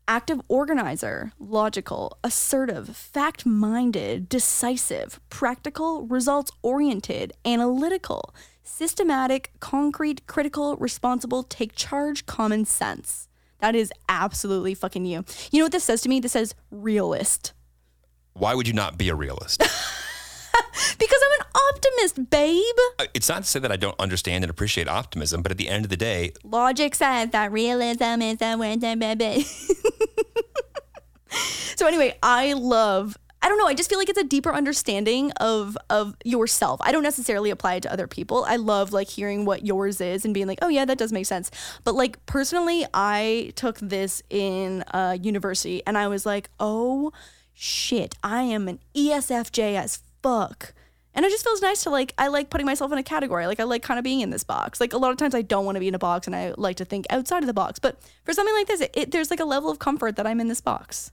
[0.08, 8.34] Active organizer, logical, assertive, fact minded, decisive, practical, results oriented, analytical,
[8.64, 13.28] systematic, concrete, critical, responsible, take charge, common sense.
[13.60, 15.24] That is absolutely fucking you.
[15.52, 16.20] You know what this says to me?
[16.20, 17.54] This says realist.
[18.34, 19.64] Why would you not be a realist?
[20.98, 22.76] Because I'm an optimist, babe.
[23.00, 25.68] Uh, it's not to say that I don't understand and appreciate optimism, but at the
[25.68, 28.80] end of the day, Logic says that realism is the word.
[29.00, 29.44] baby.
[31.76, 33.18] so anyway, I love.
[33.42, 33.66] I don't know.
[33.66, 36.80] I just feel like it's a deeper understanding of of yourself.
[36.84, 38.46] I don't necessarily apply it to other people.
[38.48, 41.26] I love like hearing what yours is and being like, oh yeah, that does make
[41.26, 41.50] sense.
[41.84, 47.12] But like personally, I took this in uh, university and I was like, oh
[47.54, 50.74] shit, I am an ESFJ as fuck.
[51.14, 53.46] And it just feels nice to like, I like putting myself in a category.
[53.46, 54.80] Like, I like kind of being in this box.
[54.80, 56.54] Like, a lot of times I don't want to be in a box and I
[56.58, 57.80] like to think outside of the box.
[57.80, 60.40] But for something like this, it, it, there's like a level of comfort that I'm
[60.40, 61.12] in this box.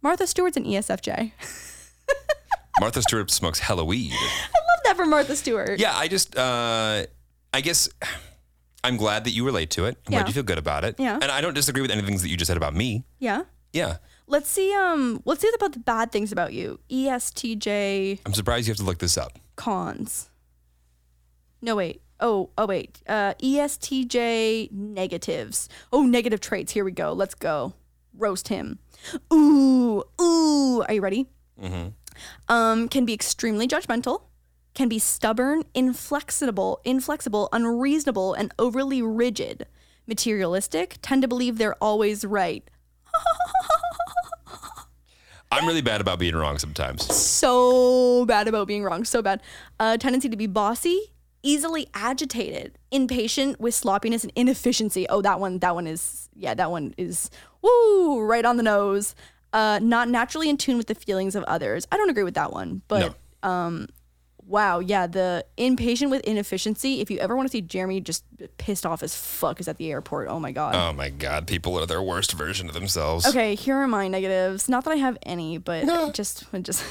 [0.00, 1.32] Martha Stewart's an ESFJ.
[2.80, 4.12] Martha Stewart smokes hella weed.
[4.12, 5.78] I love that for Martha Stewart.
[5.78, 7.04] Yeah, I just, uh,
[7.52, 7.88] I guess
[8.82, 9.96] I'm glad that you relate to it.
[10.06, 10.18] I'm Yeah.
[10.20, 10.96] glad you feel good about it.
[10.98, 11.18] Yeah.
[11.20, 13.04] And I don't disagree with any things that you just said about me.
[13.18, 13.42] Yeah.
[13.74, 13.96] Yeah.
[14.26, 14.72] Let's see.
[14.72, 15.20] Um.
[15.26, 16.78] Let's see about the bad things about you.
[16.88, 19.38] ESTJ I'm surprised you have to look this up.
[19.56, 20.30] cons.
[21.60, 22.00] No wait.
[22.20, 22.50] Oh.
[22.56, 23.02] Oh wait.
[23.06, 23.34] Uh.
[23.34, 25.68] ESTJ negatives.
[25.92, 26.72] Oh, negative traits.
[26.72, 27.12] Here we go.
[27.12, 27.74] Let's go.
[28.16, 28.78] Roast him.
[29.32, 30.02] Ooh.
[30.20, 30.82] Ooh.
[30.88, 31.26] Are you ready?
[32.48, 32.88] Um.
[32.88, 34.22] Can be extremely judgmental.
[34.74, 39.66] can be stubborn, inflexible, inflexible, unreasonable, and overly rigid.
[40.06, 42.68] Materialistic, tend to believe they're always right.
[45.50, 47.04] I'm really bad about being wrong sometimes.
[47.14, 49.40] so bad about being wrong, so bad.
[49.78, 51.12] Uh, tendency to be bossy,
[51.42, 55.06] easily agitated, impatient with sloppiness and inefficiency.
[55.08, 57.30] Oh, that one, that one is, yeah, that one is,
[57.62, 59.14] woo, right on the nose.
[59.52, 61.86] Uh, not naturally in tune with the feelings of others.
[61.92, 63.86] I don't agree with that one, but um,
[64.46, 67.00] wow, yeah, the impatient with inefficiency.
[67.00, 68.24] If you ever want to see Jeremy just
[68.58, 70.28] pissed off as fuck is at the airport.
[70.28, 70.74] Oh my god.
[70.74, 73.26] Oh my God, people are their worst version of themselves.
[73.26, 74.68] Okay, here are my negatives.
[74.68, 76.84] Not that I have any, but just just.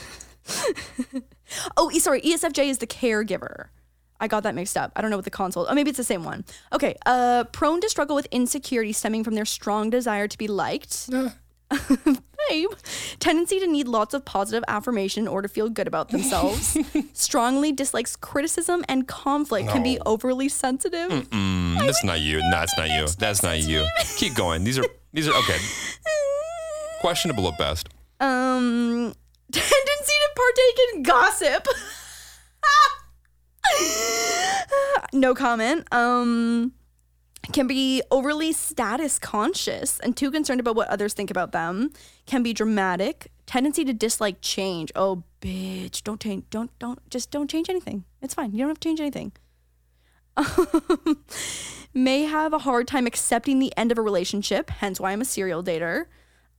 [1.77, 2.21] oh, sorry.
[2.21, 3.67] ESFJ is the caregiver.
[4.19, 4.91] I got that mixed up.
[4.95, 5.65] I don't know what the consul.
[5.69, 6.45] Oh, maybe it's the same one.
[6.71, 6.95] Okay.
[7.05, 11.09] Uh, prone to struggle with insecurity stemming from their strong desire to be liked.
[12.49, 12.69] Babe.
[13.19, 16.77] Tendency to need lots of positive affirmation in order to feel good about themselves.
[17.13, 19.69] Strongly dislikes criticism and conflict.
[19.69, 21.09] Can be overly sensitive.
[21.29, 22.39] Mm, that's not you.
[22.51, 23.07] That's not you.
[23.17, 23.85] That's not you.
[24.17, 24.63] Keep going.
[24.63, 25.57] These are these are okay.
[27.01, 27.89] Questionable at best.
[28.19, 29.13] Um,
[29.51, 31.67] tendency to partake in gossip.
[35.13, 35.87] no comment.
[35.93, 36.73] Um,
[37.51, 41.91] can be overly status conscious and too concerned about what others think about them.
[42.25, 43.31] Can be dramatic.
[43.45, 44.91] Tendency to dislike change.
[44.95, 46.03] Oh, bitch!
[46.03, 46.45] Don't change.
[46.49, 48.05] Don't don't just don't change anything.
[48.21, 48.53] It's fine.
[48.53, 49.33] You don't have to change anything.
[51.93, 54.69] May have a hard time accepting the end of a relationship.
[54.69, 56.05] Hence why I'm a serial dater.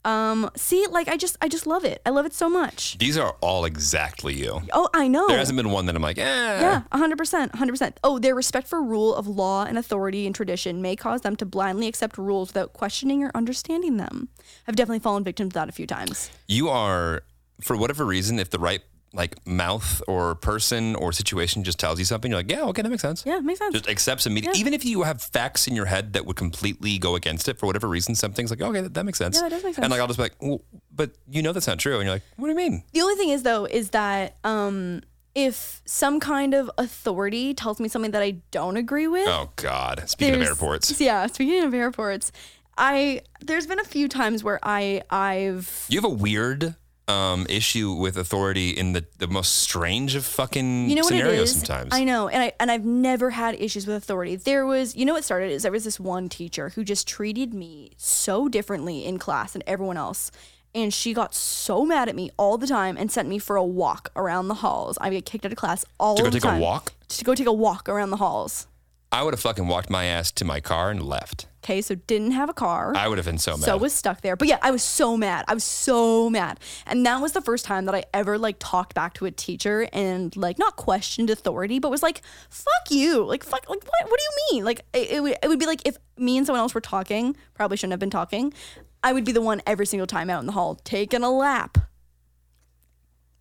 [0.04, 2.02] Um, see, like I just I just love it.
[2.04, 2.98] I love it so much.
[2.98, 4.60] These are all exactly you.
[4.72, 5.26] Oh, I know.
[5.28, 6.22] There hasn't been one that I'm like, eh.
[6.24, 7.50] Yeah, 100%.
[7.52, 7.92] 100%.
[8.04, 11.46] Oh, their respect for rule of law and authority and tradition may cause them to
[11.46, 14.28] blindly accept rules without questioning or understanding them.
[14.68, 16.30] I've definitely fallen victim to that a few times.
[16.48, 17.22] You are,
[17.60, 18.82] for whatever reason, if the right
[19.14, 22.88] like mouth or person or situation just tells you something, you're like, yeah, okay, that
[22.90, 23.22] makes sense.
[23.24, 23.72] Yeah, makes sense.
[23.72, 24.60] Just accepts immediately.
[24.60, 27.66] Even if you have facts in your head that would completely go against it for
[27.66, 29.36] whatever reason, some things like, okay, that, that makes sense.
[29.36, 29.84] Yeah, that does make sense.
[29.84, 30.60] And like, I'll just be like, well,
[30.94, 31.94] but you know that's not true.
[31.96, 32.82] And you're like, what do you mean?
[32.92, 35.02] The only thing is though is that um
[35.34, 40.04] if some kind of authority tells me something that I don't agree with, Oh God.
[40.08, 42.30] Speaking of airports, Yeah, speaking of airports,
[42.78, 47.92] I there's been a few times where I I've you have a weird um, issue
[47.92, 51.90] with authority in the, the most strange of fucking you know scenarios is sometimes.
[51.92, 55.12] i know and i and i've never had issues with authority there was you know
[55.12, 59.18] what started is there was this one teacher who just treated me so differently in
[59.18, 60.30] class than everyone else
[60.74, 63.64] and she got so mad at me all the time and sent me for a
[63.64, 66.30] walk around the halls i get kicked out of class all the time.
[66.32, 66.92] To go the take a walk?
[67.08, 68.66] to go take a walk around the halls
[69.14, 71.46] I would have fucking walked my ass to my car and left.
[71.62, 73.64] okay so didn't have a car I would have been so mad.
[73.64, 74.34] so was stuck there.
[74.34, 75.44] But yeah, I was so mad.
[75.46, 76.58] I was so mad.
[76.84, 79.88] And that was the first time that I ever like talked back to a teacher
[79.92, 83.24] and like not questioned authority, but was like, fuck you.
[83.24, 84.64] Like, fuck, like, what, what do you mean?
[84.64, 87.36] Like, it, it, would, it would be like if me and someone else were talking,
[87.54, 88.52] probably shouldn't have been talking.
[89.04, 91.78] I would be the one every single time out in the hall taking a lap.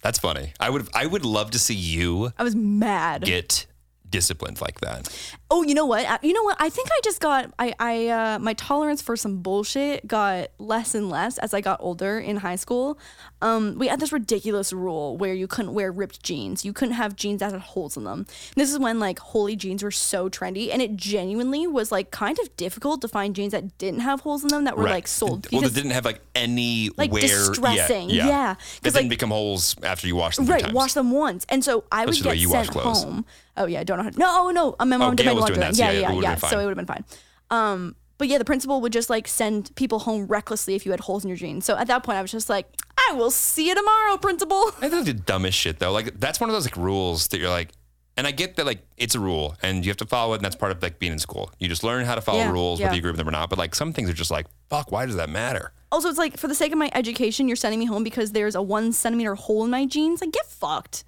[0.03, 0.53] That's funny.
[0.59, 3.23] I would I would love to see you I was mad.
[3.23, 3.65] get
[4.13, 5.09] disciplined like that.
[5.55, 6.23] Oh, you know what?
[6.23, 6.57] You know what?
[6.59, 10.95] I think I just got I I uh, my tolerance for some bullshit got less
[10.95, 12.97] and less as I got older in high school.
[13.43, 16.65] Um, we had this ridiculous rule where you couldn't wear ripped jeans.
[16.65, 18.19] You couldn't have jeans that had holes in them.
[18.21, 22.09] And this is when like holy jeans were so trendy, and it genuinely was like
[22.09, 25.07] kind of difficult to find jeans that didn't have holes in them that were like
[25.07, 25.47] sold.
[25.51, 27.21] Well, because- they didn't have like any Like, wear.
[27.21, 28.09] distressing.
[28.09, 28.51] Yeah, Yeah.
[28.53, 30.47] It 'Cause, didn't like- become holes after you wash them.
[30.47, 33.25] Right, wash them once, and so I would That's way get sent home.
[33.55, 34.09] Oh yeah, I don't know how.
[34.09, 36.11] To, no, oh no, my mom Oh, did my Gail was doing that, Yeah, yeah,
[36.11, 36.35] yeah, yeah.
[36.35, 37.05] So it would have been fine.
[37.49, 41.01] Um, but yeah, the principal would just like send people home recklessly if you had
[41.01, 41.65] holes in your jeans.
[41.65, 42.67] So at that point, I was just like,
[42.97, 44.71] I will see you tomorrow, principal.
[44.81, 45.91] I think the dumbest shit though.
[45.91, 47.71] Like that's one of those like rules that you're like,
[48.15, 50.45] and I get that like it's a rule and you have to follow it, and
[50.45, 51.51] that's part of like being in school.
[51.59, 52.85] You just learn how to follow Yeah, rules, yeah.
[52.85, 53.49] whether you agree with them or not.
[53.49, 55.73] But like some things are just like, fuck, why does that matter?
[55.91, 58.55] Also, it's like for the sake of my education, you're sending me home because there's
[58.55, 60.21] a one centimeter hole in my jeans.
[60.21, 61.03] Like, get fucked.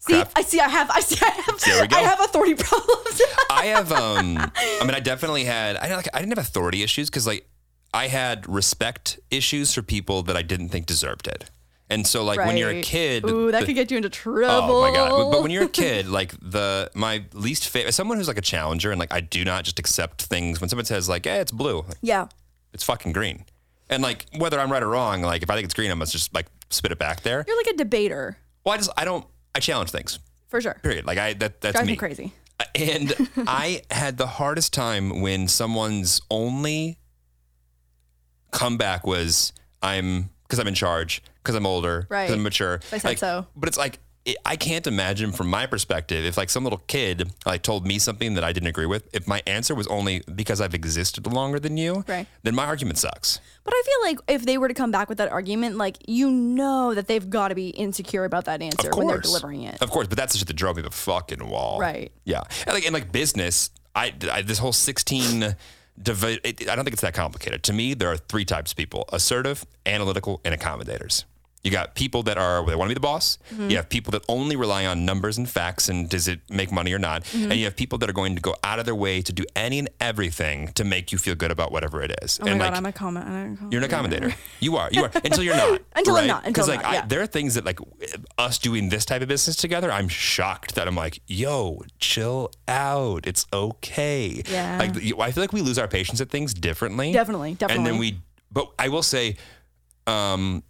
[0.00, 0.32] See, Crap.
[0.36, 0.60] I see.
[0.60, 0.90] I have.
[0.90, 1.18] I see.
[1.24, 1.60] I have.
[1.60, 1.96] There we go.
[1.96, 3.20] I have authority problems.
[3.50, 7.10] I have um I mean I definitely had I like I didn't have authority issues
[7.10, 7.48] because like
[7.92, 11.50] I had respect issues for people that I didn't think deserved it.
[11.90, 14.76] And so like when you're a kid Ooh, that the- could get you into trouble.
[14.76, 15.32] Oh my god!
[15.32, 18.90] But when you're a kid, like the my least favorite, someone who's like a challenger,
[18.90, 21.78] and like I do not just accept things when someone says like, "Hey, it's blue,"
[21.88, 22.26] like, yeah.
[22.74, 23.46] it's fucking green,
[23.88, 26.12] and like whether I'm right or wrong, like if I think it's green, I must
[26.12, 27.42] just like spit it back there.
[27.48, 29.24] You're like a debater Well, I just I don't
[29.54, 30.18] I challenge things.
[30.48, 30.74] for sure.
[30.82, 31.04] Period.
[31.06, 31.96] Like I that that's Drives me.
[31.96, 32.32] crazy.
[32.60, 33.14] Uh, and
[33.46, 36.98] I had the hardest time when someone's only
[38.50, 42.30] comeback was I'm because I'm in charge, because I'm older, because Right.
[42.30, 42.80] I'm mature.
[42.92, 43.46] I said like, so.
[43.54, 43.98] But it's like
[44.28, 47.98] it, I can't imagine from my perspective if like some little kid like told me
[47.98, 49.08] something that I didn't agree with.
[49.12, 52.26] If my answer was only because I've existed longer than you, Right.
[52.42, 53.40] then my argument sucks.
[53.64, 56.30] But I feel like if they were to come back with that argument, like you
[56.30, 59.80] know that they've got to be insecure about that answer when they're delivering it.
[59.82, 61.78] Of course, but that's the shit that drove me the fucking wall.
[61.80, 62.12] Right.
[62.24, 62.42] Yeah.
[62.66, 65.56] And like in like business, I, I this whole sixteen.
[66.00, 67.64] Divi- it, I don't think it's that complicated.
[67.64, 71.24] To me, there are three types of people: assertive, analytical, and accommodators.
[71.68, 73.36] You got people that are they want to be the boss.
[73.52, 73.68] Mm-hmm.
[73.68, 76.94] You have people that only rely on numbers and facts and does it make money
[76.94, 77.24] or not.
[77.24, 77.50] Mm-hmm.
[77.50, 79.44] And you have people that are going to go out of their way to do
[79.54, 82.40] any and everything to make you feel good about whatever it is.
[82.40, 83.26] Oh my and god, I'm a comment.
[83.26, 84.34] I'm a you're an accommodator.
[84.60, 84.88] You are.
[84.90, 85.82] You are until you're not.
[85.94, 87.78] Until I'm not, I'm like not, I, there are things that like
[88.38, 89.92] us doing this type of business together.
[89.92, 93.26] I'm shocked that I'm like, yo, chill out.
[93.26, 94.42] It's okay.
[94.48, 94.78] Yeah.
[94.78, 97.12] Like I feel like we lose our patience at things differently.
[97.12, 97.76] Definitely, Definitely.
[97.76, 98.20] And then we.
[98.50, 99.36] But I will say,
[100.06, 100.62] um,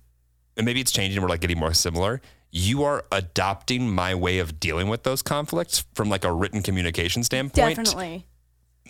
[0.59, 1.23] and maybe it's changing.
[1.23, 2.21] We're like getting more similar.
[2.51, 7.23] You are adopting my way of dealing with those conflicts from like a written communication
[7.25, 7.77] standpoint.
[7.77, 8.27] Definitely.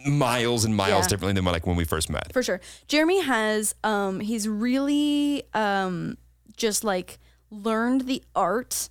[0.07, 1.09] Miles and miles Yeah.
[1.09, 2.33] differently than when, like when we first met.
[2.33, 2.61] For sure.
[2.87, 6.17] Jeremy has um he's really um
[6.57, 7.19] just like
[7.51, 8.89] learned the art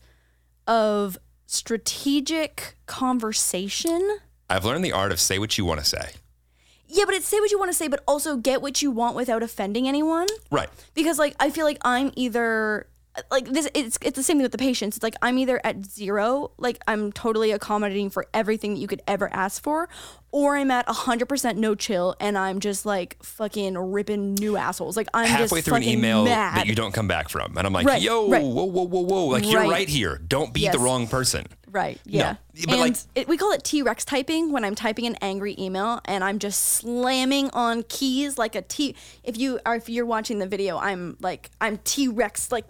[0.67, 4.17] of strategic conversation.
[4.49, 6.11] I've learned the art of say what you want to say.
[6.89, 9.15] Yeah, but it's say what you want to say, but also get what you want
[9.15, 10.27] without offending anyone.
[10.51, 10.69] Right.
[10.93, 12.87] Because like I feel like I'm either
[13.31, 14.95] like this it's it's the same thing with the patients.
[14.97, 19.01] It's like I'm either at zero, like I'm totally accommodating for everything that you could
[19.07, 19.89] ever ask for,
[20.31, 24.95] or I'm at 100% no chill and I'm just like fucking ripping new assholes.
[24.95, 26.57] Like I'm halfway just through an email mad.
[26.57, 27.57] that you don't come back from.
[27.57, 28.43] And I'm like, Right, yo, right.
[28.43, 29.25] whoa, whoa, whoa, whoa.
[29.25, 29.69] Like, you're Right.
[29.71, 30.19] right here.
[30.27, 30.73] Don't be Yes.
[30.73, 31.47] the wrong person.
[31.71, 31.99] Right.
[32.05, 32.33] Yeah.
[32.33, 35.55] but, and like, it, we call it T Rex typing when I'm typing an angry
[35.59, 38.95] email and I'm just slamming on keys like a T.
[39.23, 42.65] If you are, if you're watching the video, I'm like I'm T Rex like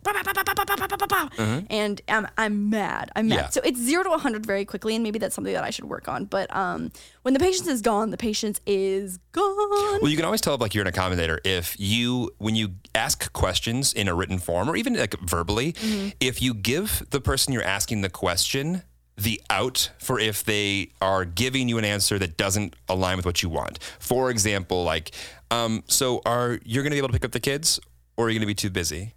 [1.37, 1.61] uh-huh.
[1.69, 3.11] and I'm I'm mad.
[3.15, 3.35] I'm mad.
[3.35, 3.49] Yeah.
[3.49, 6.07] So it's zero to 100 very quickly, and maybe that's something that I should work
[6.07, 6.25] on.
[6.25, 9.99] But um, when the patience is gone, the patience is gone.
[10.01, 13.93] Well, you can always tell like you're an accommodator if you when you ask questions
[13.93, 16.09] in a written form or even like verbally, mm-hmm.
[16.19, 18.83] if you give the person you're asking the question
[19.17, 23.41] the out for if they are giving you an answer that doesn't align with what
[23.41, 23.79] you want.
[23.99, 25.11] For example, like,
[25.49, 27.79] um, so are you're gonna be able to pick up the kids
[28.15, 29.13] or are you gonna be too busy?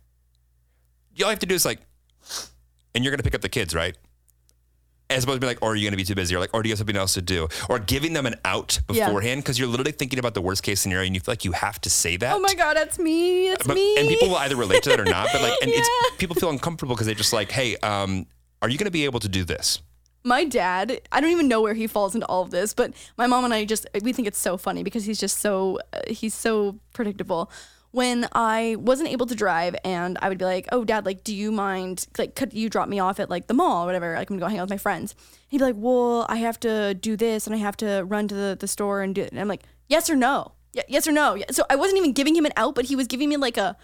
[1.15, 1.81] You all you have to do is like,
[2.95, 3.97] and you're gonna pick up the kids, right?
[5.11, 6.37] As opposed to be like, or are you going to be too busy?
[6.37, 7.49] Or like, or do you have something else to do?
[7.69, 11.05] Or giving them an out beforehand because you're literally thinking about the worst case scenario
[11.05, 12.37] and you feel like you have to say that.
[12.37, 13.49] Oh my god, that's me.
[13.49, 13.97] That's But, me.
[13.99, 15.31] and people will either relate to that or not.
[15.33, 15.79] But like, and Yeah.
[15.81, 18.25] it's people feel uncomfortable because they just like, hey, um,
[18.63, 19.81] are you going to be able to do this?
[20.25, 23.27] My dad i don't even know where he falls into all of this but my
[23.27, 26.35] mom and i just we think it's so funny because he's just so uh, he's
[26.35, 27.51] so predictable.
[27.93, 31.35] When i wasn't able to drive and i would be like oh dad like do
[31.35, 34.31] you mind like could you drop me off at like the mall or whatever like
[34.31, 35.17] i'm gonna go hang out with my friends?
[35.49, 38.35] He'd be like well i have to do this and i have to run to
[38.35, 40.53] the, the store and do it and i'm like yes or no.
[40.73, 41.37] Yeah, yes or no.
[41.51, 43.77] So i wasn't even giving him an out but he was giving me like a,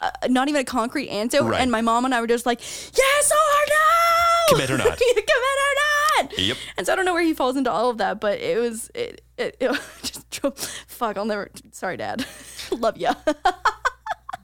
[0.00, 1.44] a not even a concrete answer.
[1.44, 1.60] Right.
[1.60, 4.13] and my mom and i were just like yes or no
[4.50, 4.98] Commit or not.
[4.98, 5.74] commit or
[6.26, 6.56] not Yep.
[6.78, 8.90] and so I don't know where he falls into all of that, but it was
[8.94, 9.70] it it, it
[10.02, 10.40] just
[10.86, 11.16] fuck.
[11.16, 11.50] I'll never.
[11.72, 12.24] Sorry, Dad.
[12.70, 13.14] love ya.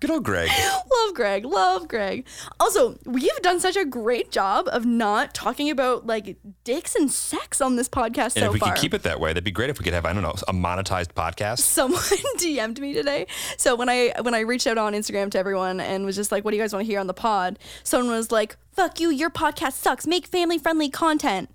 [0.00, 0.50] Good old Greg.
[1.04, 1.44] love Greg.
[1.44, 2.26] Love Greg.
[2.58, 7.60] Also, we've done such a great job of not talking about like dicks and sex
[7.60, 8.72] on this podcast And so if we far.
[8.72, 10.34] could keep it that way, that'd be great if we could have, I don't know,
[10.48, 11.58] a monetized podcast.
[11.58, 12.00] Someone
[12.38, 13.26] DM'd me today.
[13.58, 16.44] So when I when I reached out on Instagram to everyone and was just like,
[16.44, 19.10] "What do you guys want to hear on the pod?" Someone was like, "Fuck you,
[19.10, 20.06] your podcast sucks.
[20.06, 21.54] Make family friendly content."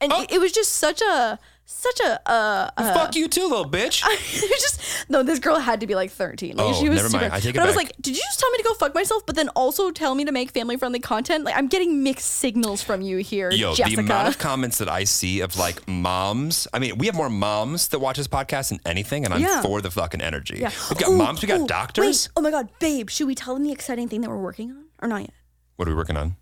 [0.00, 0.22] And Oh.
[0.22, 4.02] it, it was just such a such a uh, uh Fuck you too, little bitch.
[4.06, 5.22] it was just no.
[5.22, 6.56] This girl had to be like thirteen.
[6.56, 7.24] Like, Oh, she was never mind.
[7.24, 8.74] super- I take it but I was like, did you just tell me to go
[8.74, 9.24] fuck myself?
[9.26, 11.44] But then also tell me to make family friendly content.
[11.44, 13.96] Like I'm getting mixed signals from you here, Yo, Jessica.
[13.96, 16.68] the amount of comments that I see of like moms.
[16.74, 19.62] I mean, we have more moms that watch this podcast than anything, and I'm Yeah.
[19.62, 20.58] for the fucking energy.
[20.58, 20.70] yeah.
[20.90, 22.04] We've got Ooh, moms, we got ooh, doctors.
[22.06, 22.28] Wait.
[22.36, 24.84] Oh my god, babe, should we tell them the exciting thing that we're working on
[25.02, 25.30] or not yet?
[25.76, 26.36] What are we working on?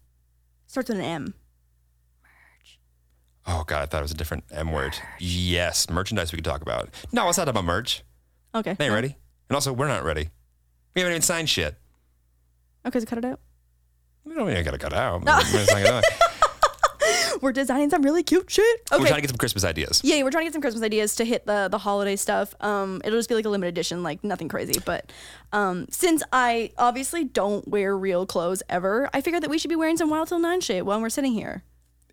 [0.66, 1.34] Starts with an M.
[3.46, 4.94] Oh god, I thought it was a different M word.
[5.18, 6.90] Yes, merchandise we could talk about.
[7.12, 8.02] No, let's not talk about merch.
[8.54, 8.74] Okay.
[8.74, 9.16] They ain't ready.
[9.48, 10.28] And also, we're not ready.
[10.94, 11.76] We haven't even signed shit.
[12.86, 13.40] Okay, so cut it out.
[14.24, 15.20] We don't even gotta cut out.
[15.20, 15.44] We're, not
[15.84, 16.02] gonna-
[17.40, 18.82] We're designing some really cute shit.
[18.92, 19.00] Okay.
[19.02, 20.00] we're trying to get some Christmas ideas.
[20.04, 22.54] Yeah, we're trying to get some Christmas ideas to hit the the holiday stuff.
[22.60, 24.80] Um, it'll just be like a limited edition, like nothing crazy.
[24.84, 25.10] But
[25.52, 29.74] um, since I obviously don't wear real clothes ever, I figured that we should be
[29.76, 31.64] wearing some Wild Till Nine shit while we're sitting here.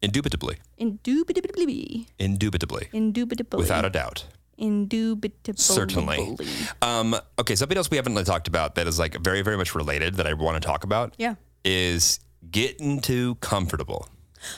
[0.02, 0.58] Indubitably.
[0.78, 2.08] Indubitably.
[2.18, 2.88] Indubitably.
[2.93, 3.58] Indubitably.
[3.60, 4.26] Without a doubt.
[4.58, 5.58] Indubitably.
[5.62, 6.38] Certainly.
[6.82, 9.76] Um, okay, something else we haven't really talked about that is like very, very much
[9.76, 11.36] related that I want to talk about Yeah.
[11.66, 12.20] is
[12.50, 14.08] getting too comfortable.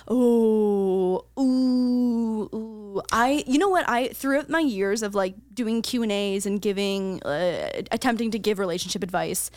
[0.07, 3.01] Oh, ooh, ooh.
[3.11, 3.87] I, you know what?
[3.89, 8.37] I throughout my years of like doing Q and A's and giving, uh, attempting to
[8.39, 9.49] give relationship advice,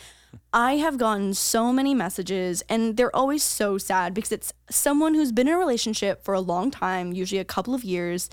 [0.53, 5.31] I have gotten so many messages, and they're always so sad because it's someone who's
[5.31, 8.29] been in a relationship for a long time, usually a couple of years,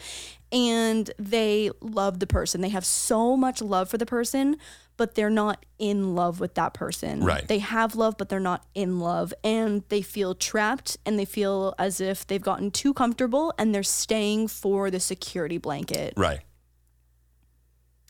[0.53, 2.61] and they love the person.
[2.61, 4.57] They have so much love for the person,
[4.97, 7.25] but they're not in love with that person.
[7.25, 7.47] Right.
[7.49, 9.33] They have love, but they're not in love.
[9.43, 13.83] And they feel trapped and they feel as if they've gotten too comfortable and they're
[13.83, 16.13] staying for the security blanket.
[16.17, 16.41] Right.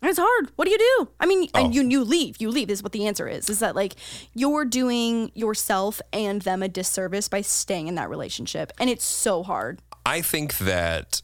[0.03, 0.51] It's hard.
[0.57, 1.09] What do you do?
[1.21, 1.65] I mean, Oh.
[1.65, 2.37] and you you leave.
[2.41, 3.49] You leave is what the answer is.
[3.49, 3.95] Is that like
[4.35, 8.73] you're doing yourself and them a disservice by staying in that relationship.
[8.81, 9.81] And it's so hard.
[10.05, 11.23] I think that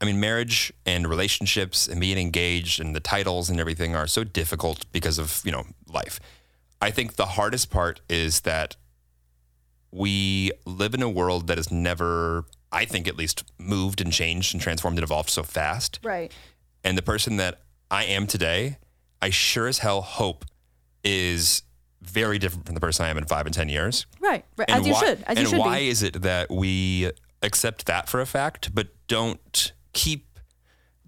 [0.00, 4.22] I mean marriage and relationships and being engaged and the titles and everything are so
[4.22, 6.20] difficult because of, you know, life.
[6.80, 8.76] I think the hardest part is that
[9.90, 14.54] we live in a world that has never I think at least moved and changed
[14.54, 15.98] and transformed and evolved so fast.
[16.04, 16.30] Right.
[16.84, 18.78] And the person that I am today,
[19.20, 20.44] I sure as hell hope
[21.04, 21.62] is
[22.02, 24.06] very different from the person I am in 5 and 10 years.
[24.20, 24.44] Right.
[24.56, 24.68] Right.
[24.70, 25.24] And As you why- should.
[25.26, 25.88] As you and should why be.
[25.88, 27.10] is it that we
[27.42, 30.26] accept that for a fact, but don't keep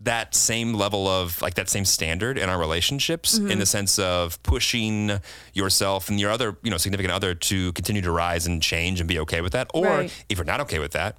[0.01, 3.53] that same level of like that same standard in our relationships Mm-hmm.
[3.53, 5.13] in the sense of pushing
[5.55, 9.09] yourself and your other, you know, significant other to continue to rise and change and
[9.09, 9.71] be okay with that.
[9.73, 10.25] Or Right.
[10.29, 11.17] if you're not okay with that,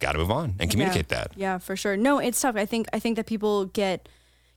[0.00, 1.18] got to move on and communicate yeah.
[1.18, 1.30] that.
[1.36, 1.96] Yeah, for sure.
[1.96, 2.56] No, it's tough.
[2.56, 4.08] I think I think that people get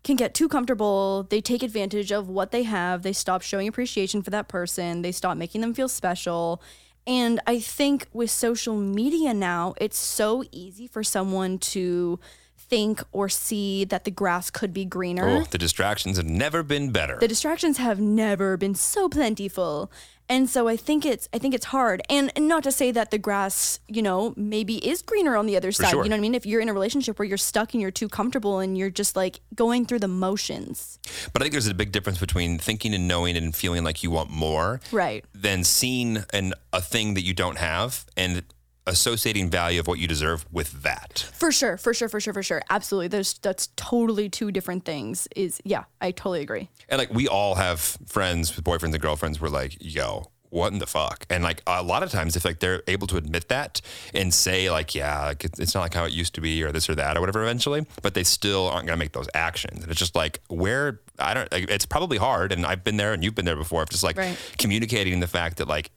[0.03, 1.23] can get too comfortable.
[1.29, 3.03] They take advantage of what they have.
[3.03, 5.01] They stop showing appreciation for that person.
[5.01, 6.61] They stop making them feel special.
[7.05, 12.19] And I think with social media now, it's so easy for someone to
[12.57, 15.27] think or see that the grass could be greener.
[15.27, 17.17] Oh, the distractions have never been better.
[17.19, 19.89] The distractions have never been so plentiful.
[20.29, 22.01] And so I think it's I think it's hard.
[22.09, 25.55] And, and not to say that the grass, you know, maybe is greener on the
[25.55, 25.89] other side.
[25.91, 26.03] sure.
[26.03, 26.35] You know what I mean?
[26.35, 29.15] If you're in a relationship where you're stuck and you're too comfortable and you're just
[29.15, 30.99] like going through the motions.
[31.31, 34.11] But I think there's a big difference between thinking and knowing and feeling like you
[34.11, 35.23] want more Right.
[35.33, 38.43] than seeing an, a thing that you don't have and
[38.87, 41.29] associating value of what you deserve with that.
[41.33, 42.61] For sure, for sure, for sure, for sure.
[42.69, 43.09] Absolutely.
[43.09, 45.27] There's that's totally two different things.
[45.35, 46.69] Is yeah, I totally agree.
[46.89, 49.39] And like we all have friends with boyfriends and girlfriends.
[49.39, 51.25] We're like, yo, what in the fuck?
[51.29, 53.81] And like a lot of times, if like they're able to admit that
[54.13, 56.89] and say like, yeah, like, it's not like how it used to be, or this
[56.89, 59.81] or that, or whatever, eventually, but they still aren't gonna make those actions.
[59.83, 61.51] And it's just like where I don't.
[61.51, 63.83] Like, it's probably hard, and I've been there, and you've been there before.
[63.83, 64.37] Of just like Right.
[64.57, 65.91] communicating the fact that like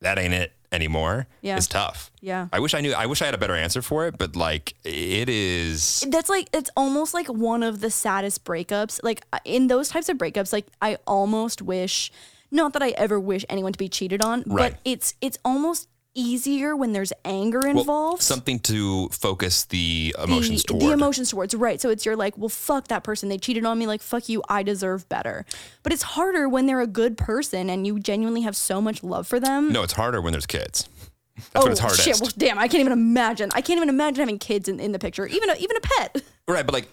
[0.00, 1.26] that ain't it anymore.
[1.42, 1.56] Yeah.
[1.56, 2.10] is tough.
[2.20, 2.48] Yeah.
[2.52, 2.92] I wish I knew.
[2.92, 6.04] I wish I had a better answer for it, but like it is.
[6.08, 9.00] That's like it's almost like one of the saddest breakups.
[9.02, 12.12] Like uh, in those types of breakups, like I almost wish
[12.50, 14.72] not that I ever wish anyone to be cheated on, Right.
[14.72, 18.22] but it's it's almost easier when there's anger well, involved.
[18.22, 20.82] something to focus the the, emotions toward.
[20.82, 23.78] the emotions towards right so it's you're like well fuck that person they cheated on
[23.78, 25.44] me like fuck you i deserve better
[25.82, 29.26] but it's harder when they're a good person and you genuinely have so much love
[29.26, 30.88] for them No, it's harder when there's kids.
[31.36, 32.02] That's oh when it's oh, hardest.
[32.04, 34.92] shit well damn i can't even imagine i can't even imagine having kids in, in
[34.92, 36.88] the picture even a, even a pet Right, but like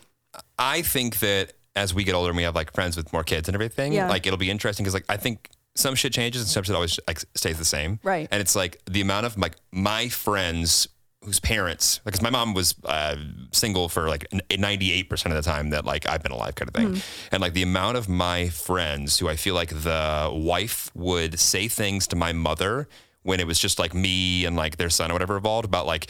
[0.59, 3.47] I think that as we get older and we have like friends with more kids
[3.49, 4.07] and everything, Yeah.
[4.07, 6.99] like it'll be interesting because like I think some shit changes and some shit always
[7.07, 7.99] like stays the same.
[8.03, 8.27] Right.
[8.31, 10.87] And it's like the amount of like my friends
[11.23, 13.15] whose parents, because my mom was uh,
[13.51, 14.25] single for like
[14.57, 17.27] ninety eight percent of the time that like I've been alive, kind of thing, Mm-hmm.
[17.33, 21.67] and like the amount of my friends who I feel like the wife would say
[21.67, 22.87] things to my mother
[23.23, 26.07] when it was just like me and like their son or whatever involved about like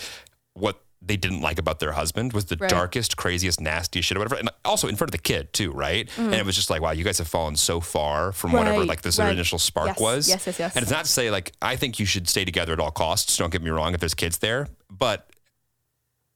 [0.54, 2.70] what they didn't like about their husband was the Right.
[2.70, 4.36] darkest, craziest, nastiest shit or whatever.
[4.36, 6.10] And also in front of the kid too, right?
[6.18, 8.88] And it was just like, wow, you guys have fallen so far from whatever Mm.
[8.88, 9.32] Like this right.
[9.32, 10.28] initial spark Yes, was.
[10.28, 10.76] yes, yes, yes.
[10.76, 13.38] And it's not to say like I think you should stay together at all costs.
[13.38, 15.30] Don't get me wrong if there's kids there, but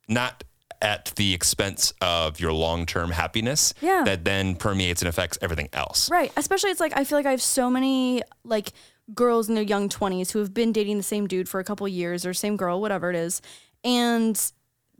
[0.07, 0.43] not
[0.81, 4.03] at the expense of your long-term happiness Yeah.
[4.05, 6.09] that then permeates and affects everything else.
[6.09, 6.31] Right.
[6.35, 8.73] Especially it's like I feel like I have so many like
[9.13, 11.87] girls in their young 20s who have been dating the same dude for a couple
[11.87, 13.41] years or same girl, whatever it is.
[13.83, 14.39] And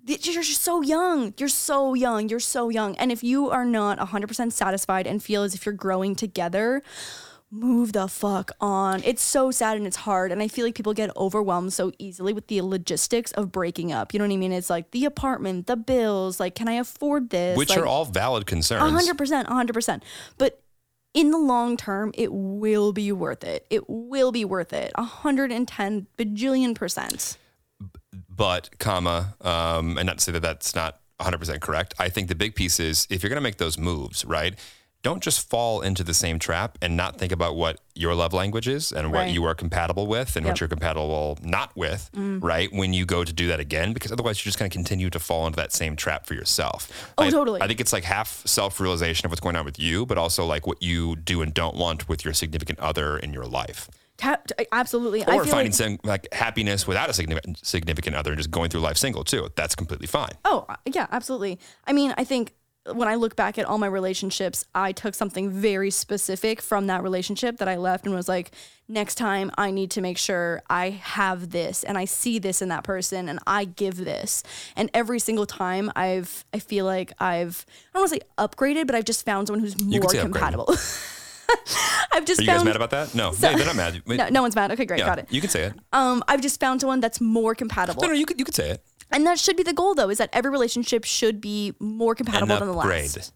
[0.05, 1.33] you're just so young.
[1.37, 2.27] You're so young.
[2.29, 2.95] You're so young.
[2.97, 6.81] And if you are not 100% satisfied and feel as if you're growing together,
[7.51, 9.03] move the fuck on.
[9.03, 10.31] It's so sad and it's hard.
[10.31, 14.13] And I feel like people get overwhelmed so easily with the logistics of breaking up.
[14.13, 14.51] You know what I mean?
[14.53, 17.57] It's like the apartment, the bills, like, can I afford this?
[17.57, 18.81] Which Like, are all valid concerns.
[18.83, 20.03] a hundred percent, a hundred percent.
[20.37, 20.61] But
[21.13, 23.67] in the long term, it will be worth it.
[23.69, 24.93] It will be worth it.
[24.95, 27.37] A hundred and ten bajillion percent.
[28.45, 32.35] But comma um, and not to say that that's not 100% correct i think the
[32.43, 34.53] big piece is if you're going to make those moves right
[35.03, 38.67] don't just fall into the same trap and not think about what your love language
[38.67, 39.33] is and what Right.
[39.33, 40.51] you are compatible with and Yep.
[40.51, 42.37] what you're compatible not with, Mm.
[42.43, 42.69] right?
[42.71, 45.19] When you go to do that again, because otherwise you're just going to continue to
[45.19, 46.87] fall into that same trap for yourself.
[47.17, 47.59] Oh, Like, totally.
[47.63, 50.45] I think it's like half self realization of what's going on with you, but also
[50.45, 53.89] like what you do and don't want with your significant other in your life.
[54.71, 55.25] Absolutely.
[55.25, 58.69] I Or finding like, some like happiness without a significant significant other and just going
[58.69, 59.49] through life single too.
[59.55, 60.31] That's completely fine.
[60.45, 61.59] Oh, uh, yeah, absolutely.
[61.85, 62.53] I mean, I think
[62.85, 67.03] when I look back at all my relationships, I took something very specific from that
[67.03, 68.51] relationship that I left and was like,
[68.87, 72.69] next time I need to make sure I have this and I see this in
[72.69, 74.43] that person and I give this.
[74.75, 78.87] And every single time I've, I feel like I've, I don't want to say upgraded,
[78.87, 80.75] but I've just found someone who's more compatible.
[82.13, 82.59] I've just Are you found.
[82.59, 83.13] guys mad about that?
[83.15, 84.01] No, So- they- they're not mad.
[84.07, 84.71] no, no one's mad.
[84.71, 85.27] Okay, great, Yeah, got it.
[85.29, 85.73] You can say it.
[85.93, 88.01] Um, I've just found someone that's more compatible.
[88.01, 88.83] No, no, you could you could say it.
[89.11, 92.47] And that should be the goal, though, is that every relationship should be more compatible
[92.57, 93.15] than the upgrade.
[93.15, 93.33] last.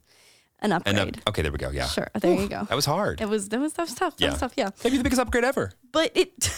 [0.59, 0.97] An upgrade.
[1.17, 1.69] up, okay, there we go.
[1.69, 2.07] Yeah, Sure.
[2.19, 2.63] There you go.
[2.63, 3.19] that was hard.
[3.19, 4.15] It was that was that was tough.
[4.17, 4.53] That yeah, was tough.
[4.55, 4.69] Yeah.
[4.83, 5.73] maybe the biggest upgrade ever.
[5.91, 6.31] But it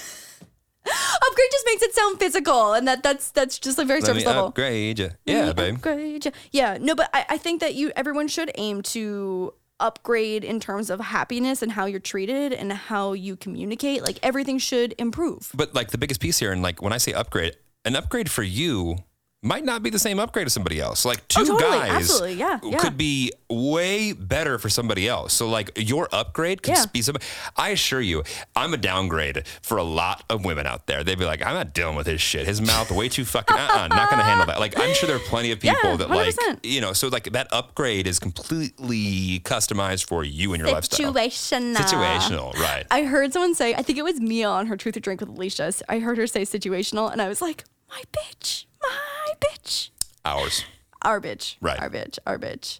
[0.86, 4.26] upgrade just makes it sound physical, and that that's that's just like very Let surface
[4.26, 4.46] level.
[4.48, 5.10] upgrade you.
[5.26, 5.76] Yeah, babe.
[5.78, 6.32] Upgrade you.
[6.52, 6.78] Yeah.
[6.80, 11.00] No, but I, I think that you everyone should aim to upgrade in terms of
[11.00, 14.02] happiness and how you're treated and how you communicate.
[14.04, 15.52] Like everything should improve.
[15.54, 18.44] But like the biggest piece here, and like when I say upgrade, an upgrade for
[18.44, 18.98] you
[19.44, 21.06] might not be the same upgrade as somebody else.
[21.06, 21.78] Like oh, two Oh, totally.
[21.88, 22.80] guys Yeah, yeah.
[22.80, 25.32] could be way better for somebody else.
[25.34, 26.86] So like your upgrade could Yeah.
[26.92, 27.24] be somebody.
[27.56, 28.24] I assure you,
[28.56, 31.04] I'm a downgrade for a lot of women out there.
[31.04, 32.48] They'd be like, I'm not dealing with his shit.
[32.48, 33.56] His mouth way too fucking.
[33.56, 34.60] Uh-uh, not gonna handle that.
[34.60, 36.94] Like I'm sure there are plenty of people that like you know.
[36.94, 41.14] So like that upgrade is completely customized for you and your lifestyle.
[41.14, 41.76] Situational.
[41.76, 42.86] Situational, right?
[42.90, 45.30] I heard someone say, I think it was Mia on her Truth or Drink with
[45.30, 45.72] Alicia.
[45.88, 49.90] I heard her say situational, and I was like, my bitch, my bitch.
[50.26, 50.64] Ours.
[51.04, 51.56] Our bitch.
[51.62, 51.80] Right.
[51.80, 52.20] Our bitch.
[52.26, 52.80] Our bitch.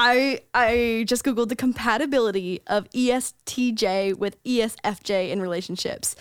[0.00, 6.14] I I just googled the compatibility of ESTJ with ESFJ in relationships.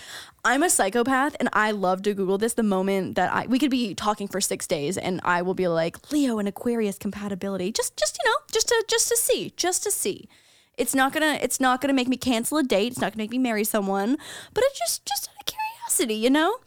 [0.44, 3.70] I'm a psychopath and I love to Google this the moment that I we could
[3.70, 7.72] be talking for 6 days and I will be like Leo and Aquarius compatibility.
[7.72, 10.28] Just just you know, just to just to see, just to see.
[10.76, 13.12] It's not going to it's not going to make me cancel a date, it's not
[13.12, 14.18] going to make me marry someone,
[14.56, 16.58] but it's just just out of curiosity, you know?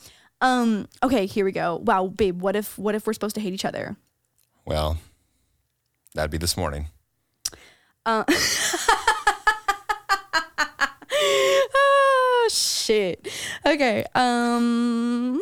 [0.41, 1.83] Um okay, here we go.
[1.83, 3.97] Wow, babe, what if what if we're supposed to hate each other?
[4.65, 4.99] Well,
[6.15, 6.87] that'd be this morning.
[11.75, 13.29] Oh shit.
[13.65, 14.05] Okay.
[14.15, 15.41] Um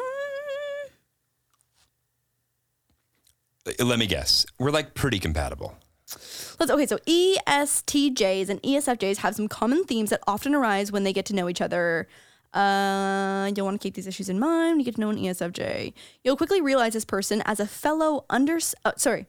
[3.69, 4.47] Uh, Let me guess.
[4.59, 5.77] We're like pretty compatible.
[6.59, 11.13] let's okay, so ESTJs and ESFJs have some common themes that often arise when they
[11.13, 12.09] get to know each other.
[12.55, 15.19] Uh, you'll want to keep these issues in mind when you get to know an
[15.19, 15.93] ESFJ.
[16.25, 19.27] You'll quickly realize this person as a fellow under uh, sorry.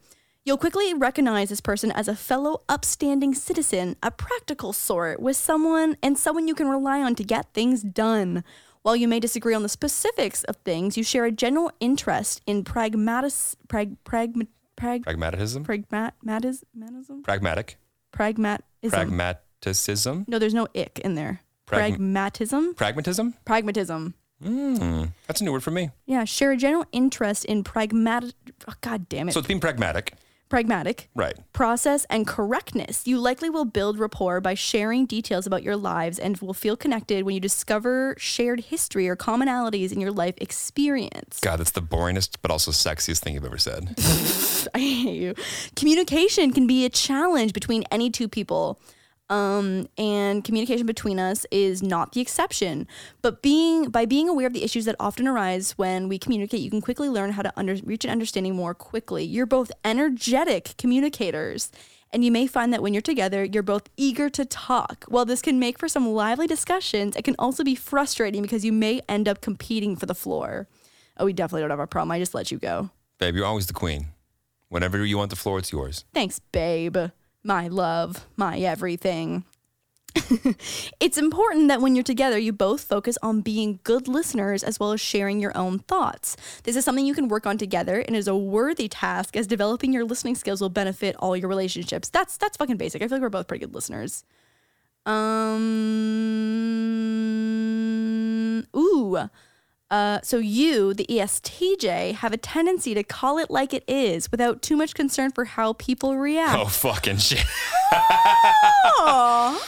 [0.49, 5.95] You'll quickly recognize this person as a fellow upstanding citizen, a practical sort, with someone
[6.01, 8.43] and someone you can rely on to get things done.
[8.81, 12.63] While you may disagree on the specifics of things, you share a general interest in
[12.63, 15.63] pragmatis, prag, pragma, prag, Pragmatism?
[15.65, 17.77] pragmatism, Pragmatic.
[18.11, 18.89] pragmatism.
[18.89, 20.25] Pragmatism.
[20.27, 21.41] no, there's no ick in there.
[21.67, 23.35] Pragma- Pragmatism, Pragmatism?
[23.45, 24.15] pragmatism.
[24.43, 25.03] Hmm.
[25.27, 25.91] That's a new word for me.
[26.07, 28.33] Yeah, share a general interest in pragmatic.
[28.67, 30.13] Oh, God damn it, So it's being pragmatic.
[30.49, 31.09] Pragmatic.
[31.15, 31.35] Right.
[31.53, 33.05] process, and correctness.
[33.05, 37.23] You likely will build rapport by sharing details about your lives and will feel connected
[37.23, 41.39] when you discover shared history or commonalities in your life experience.
[41.41, 43.93] God, that's the boringest but also sexiest thing you've ever said.
[44.73, 45.35] I hate you.
[45.75, 48.79] Communication can be a challenge between any two people.
[49.29, 52.87] Um, and communication between us is not the exception.
[53.21, 56.71] But being by being aware of the issues that often arise when we communicate, you
[56.71, 59.23] can quickly learn how to under, reach an understanding more quickly.
[59.23, 61.71] You're both energetic communicators,
[62.11, 65.05] And you may find that when you're together, you're both eager to talk.
[65.07, 68.73] While this can make for some lively discussions, it can also be frustrating because you
[68.73, 70.67] may end up competing for the floor.
[71.17, 72.11] Oh, we definitely don't have a problem.
[72.11, 72.89] I just let you go.
[73.19, 74.07] Babe, you're always the queen.
[74.69, 76.05] Whenever you want the floor, it's yours.
[76.13, 76.97] Thanks, babe.
[77.43, 79.45] My love, my everything.
[80.99, 84.91] it's important that when you're together, you both focus on being good listeners as well
[84.91, 86.35] as sharing your own thoughts.
[86.63, 89.93] This is something you can work on together and is a worthy task as developing
[89.93, 92.09] your listening skills will benefit all your relationships.
[92.09, 93.01] That's that's fucking basic.
[93.01, 94.23] I feel like we're both pretty good listeners.
[95.05, 95.69] Um
[98.75, 99.29] ooh.
[99.91, 104.61] Uh, so you, the ESTJ, have a tendency to call it like it is without
[104.61, 106.57] too much concern for how people react.
[106.59, 107.43] Oh, fucking shit.
[109.01, 109.59] Oh,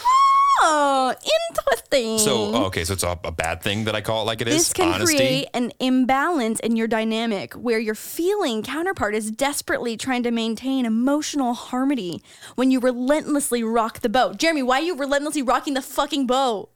[0.61, 2.19] oh, interesting.
[2.19, 4.47] So, oh, okay, so it's a, a bad thing that I call it like it
[4.47, 4.55] is.
[4.55, 5.15] this can Honesty.
[5.15, 10.85] create an imbalance in your dynamic where your feeling counterpart is desperately trying to maintain
[10.85, 12.21] emotional harmony
[12.55, 14.37] when you relentlessly rock the boat.
[14.37, 16.69] Jeremy, why are you relentlessly rocking the fucking boat?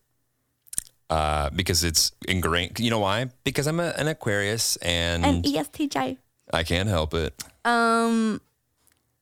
[1.10, 2.80] Uh, because it's ingrained.
[2.80, 3.30] You know why?
[3.44, 6.18] Because I'm a, an Aquarius and E ESTJ.
[6.53, 7.44] I can't help it.
[7.64, 8.40] Um,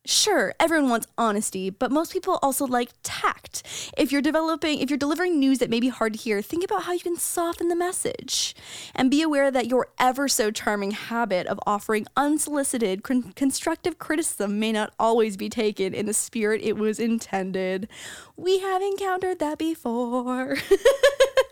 [0.05, 3.63] sure, everyone wants honesty, but most people also like tact.
[3.97, 6.83] If you're developing, if you're delivering news that may be hard to hear, think about
[6.83, 8.55] how you can soften the message.
[8.93, 14.59] And be aware that your ever so charming habit of offering unsolicited, con- constructive criticism
[14.59, 17.87] may not always be taken in the spirit it was intended.
[18.35, 20.57] We have encountered that before.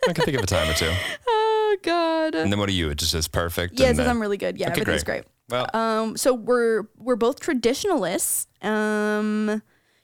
[0.07, 0.91] I can think of a time or two.
[1.27, 2.35] oh, God.
[2.35, 2.89] And then what are you?
[2.89, 3.79] It just is perfect.
[3.79, 4.57] Yes, and then- I'm really good.
[4.57, 5.23] Yeah, Okay, everything's great.
[5.49, 8.47] Well, Um, so we're we're both traditionalists.
[8.61, 9.61] Um,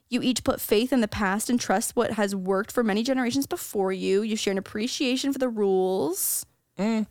[0.09, 3.47] you each put faith in the past and trust what has worked for many generations
[3.47, 4.21] before you.
[4.21, 6.45] You share an appreciation for the rules.
[6.77, 7.05] unless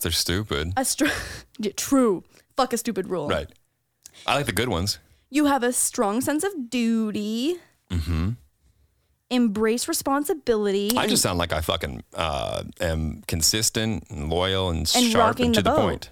[0.00, 0.72] they're stupid.
[0.76, 1.06] A str-
[1.58, 2.22] yeah, true.
[2.56, 3.28] Fuck a stupid rule.
[3.28, 3.48] Right.
[4.26, 4.98] I like the good ones.
[5.30, 7.56] You have a strong sense of duty.
[7.90, 8.30] Mm-hmm.
[9.30, 10.90] Embrace responsibility.
[10.96, 15.54] I just sound like I fucking uh, am consistent and loyal and, And sharp and
[15.54, 16.10] to the the, point.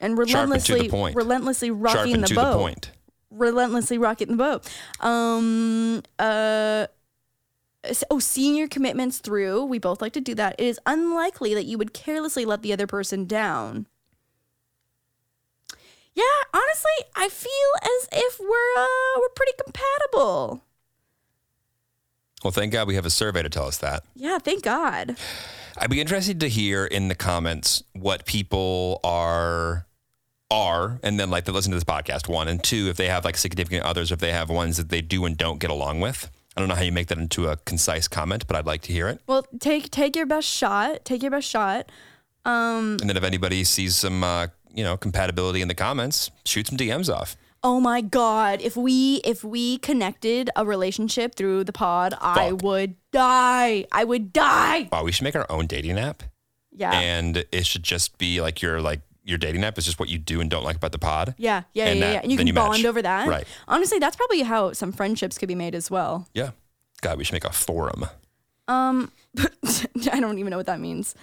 [0.00, 1.16] and and to the relentlessly, point.
[1.16, 2.50] relentlessly rocking the to boat.
[2.52, 2.90] the point.
[3.30, 4.70] relentlessly rocking the boat.
[5.00, 6.88] Um, uh,
[8.10, 9.64] oh, seeing your commitments through.
[9.64, 10.56] We both like to do that.
[10.58, 13.86] It is unlikely that you would carelessly let the other person down.
[16.14, 17.50] Yeah, honestly, I feel
[17.82, 18.46] as if we're
[18.82, 20.62] uh, we're pretty compatible.
[22.44, 24.04] Well, thank God we have a survey to tell us that.
[24.14, 25.16] Yeah, thank God.
[25.78, 29.86] I'd be interested to hear in the comments what people are
[30.50, 33.24] are and then like they listen to this podcast one and two if they have
[33.24, 36.30] like significant others if they have ones that they do and don't get along with
[36.54, 38.92] i don't know how you make that into a concise comment but i'd like to
[38.92, 41.06] hear it Well, take take your best shot.
[41.06, 41.90] Take your best shot.
[42.44, 46.66] Um, and then if anybody sees some uh, you know compatibility in the comments shoot
[46.66, 51.72] some dms off Oh my god, if we if we connected a relationship through the
[51.72, 52.62] pod, I Fuck.
[52.62, 53.86] would die.
[53.92, 54.88] I would die.
[54.90, 56.22] wow we should make our own dating app
[56.72, 56.92] Yeah.
[56.92, 60.18] and it should just be like your like your dating app is just what you
[60.18, 62.20] do and don't like about the pod yeah, yeah, and yeah, that- yeah.
[62.22, 62.66] And you can you match.
[62.66, 63.28] bond over that.
[63.28, 63.46] Right.
[63.68, 66.26] Honestly, that's probably how some friendships could be made as well.
[66.34, 66.50] yeah
[67.02, 68.06] god we should make a forum
[68.66, 69.12] Um
[70.12, 71.14] I don't even know what that means.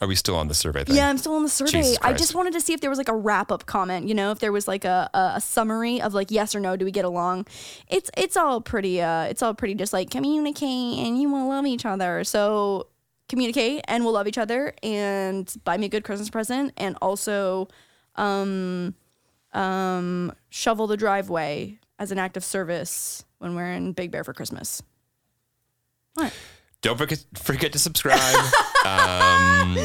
[0.00, 1.94] Are we still on the survey thing Yeah, I'm still on the survey.
[2.02, 4.32] I just wanted to see if there was like a wrap up comment, you know,
[4.32, 6.90] if there was like a, a, a summary of like yes or no, do we
[6.90, 7.46] get along?
[7.88, 11.64] It's it's all pretty uh it's all pretty just like communicate and you will love
[11.66, 12.24] each other.
[12.24, 12.88] So
[13.28, 17.68] communicate and we'll love each other and buy me a good Christmas present and also
[18.16, 18.94] um
[19.52, 24.34] um shovel the driveway as an act of service when we're in Big Bear for
[24.34, 24.82] Christmas.
[26.14, 26.32] What?
[26.84, 28.20] Don't forget forget to subscribe.
[28.84, 29.78] um,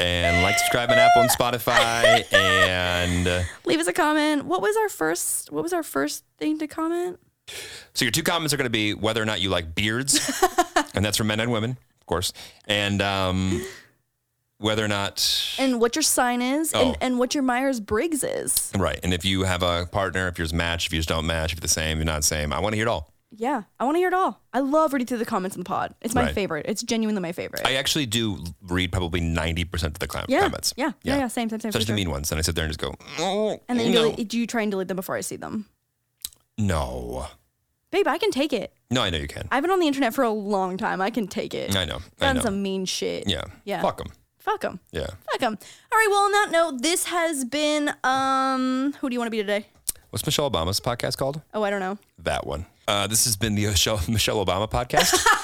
[0.00, 2.24] and like, subscribe on Apple and Spotify.
[2.34, 4.44] And uh, Leave us a comment.
[4.46, 7.20] What was our first what was our first thing to comment?
[7.94, 10.42] so your two comments are going to be whether or not you like beards,
[10.94, 11.70] and that's for men and women,
[12.00, 12.32] of course,
[12.66, 13.64] and um,
[14.58, 16.80] whether or not and what your sign is Oh.
[16.80, 18.72] and, and what your Myers Briggs is.
[18.76, 21.58] right, and if you have a partner, if yours match, if yours don't match, if
[21.58, 22.52] you're the same, if you're not the same.
[22.52, 23.09] I want to hear it all.
[23.32, 24.40] Yeah, I want to hear it all.
[24.52, 25.94] I love reading through the comments in the pod.
[26.00, 26.34] It's my Right.
[26.34, 26.66] favorite.
[26.68, 27.62] It's genuinely my favorite.
[27.64, 30.74] I actually do read probably ninety percent of the clam- yeah, comments.
[30.76, 31.70] yeah, yeah, yeah, Same, same, same.
[31.70, 31.94] for Especially sure.
[31.94, 34.10] the mean ones, and I sit there and just go, oh, And then you, no.
[34.10, 35.66] delete, do you try and delete them before I see them?
[36.58, 37.26] no,
[37.92, 38.72] Babe, I can take it.
[38.90, 39.48] no, I know you can.
[39.50, 41.00] I've been on the internet for a long time.
[41.00, 41.74] I can take it.
[41.76, 42.42] I know, I Done know.
[42.42, 43.28] some mean shit.
[43.28, 43.80] Yeah, Yeah.
[43.82, 44.08] fuck them.
[44.38, 44.80] Fuck them.
[44.90, 45.06] Yeah.
[45.30, 45.58] Fuck them.
[45.92, 46.06] All right.
[46.08, 47.92] Well, on that note, this has been.
[48.02, 49.66] Um, who do you want to be today?
[50.10, 51.42] What's Michelle Obama's podcast called?
[51.52, 51.98] Oh, I don't know.
[52.18, 52.64] That one.
[52.90, 55.14] Uh, this has been the Michelle, Michelle Obama podcast.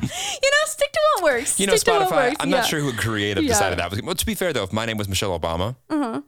[0.00, 0.06] You
[0.50, 1.58] know, stick to what works.
[1.58, 2.36] You know, Stick Spotify.
[2.38, 2.58] I'm Yeah.
[2.58, 3.48] not sure who creative Yeah.
[3.48, 4.00] decided that.
[4.04, 6.20] Well, to be fair though, if my name was Michelle Obama, Uh-huh.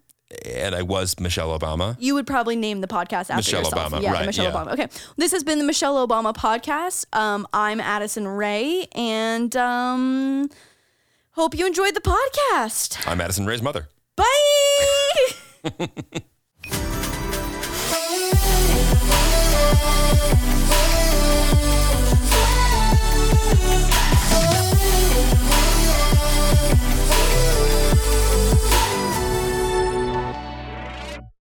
[0.44, 1.94] and I was Michelle Obama.
[2.00, 3.92] You would probably name the podcast after Michelle yourself.
[3.92, 4.50] Obama, yeah, right, Michelle yeah.
[4.52, 4.72] Obama.
[4.72, 7.04] Okay, this has been the Michelle Obama podcast.
[7.16, 10.48] Um, I'm Addison Rae, and um,
[11.32, 13.06] hope you enjoyed the podcast.
[13.06, 13.88] I'm Addison Rae's mother.
[14.16, 14.26] Bye.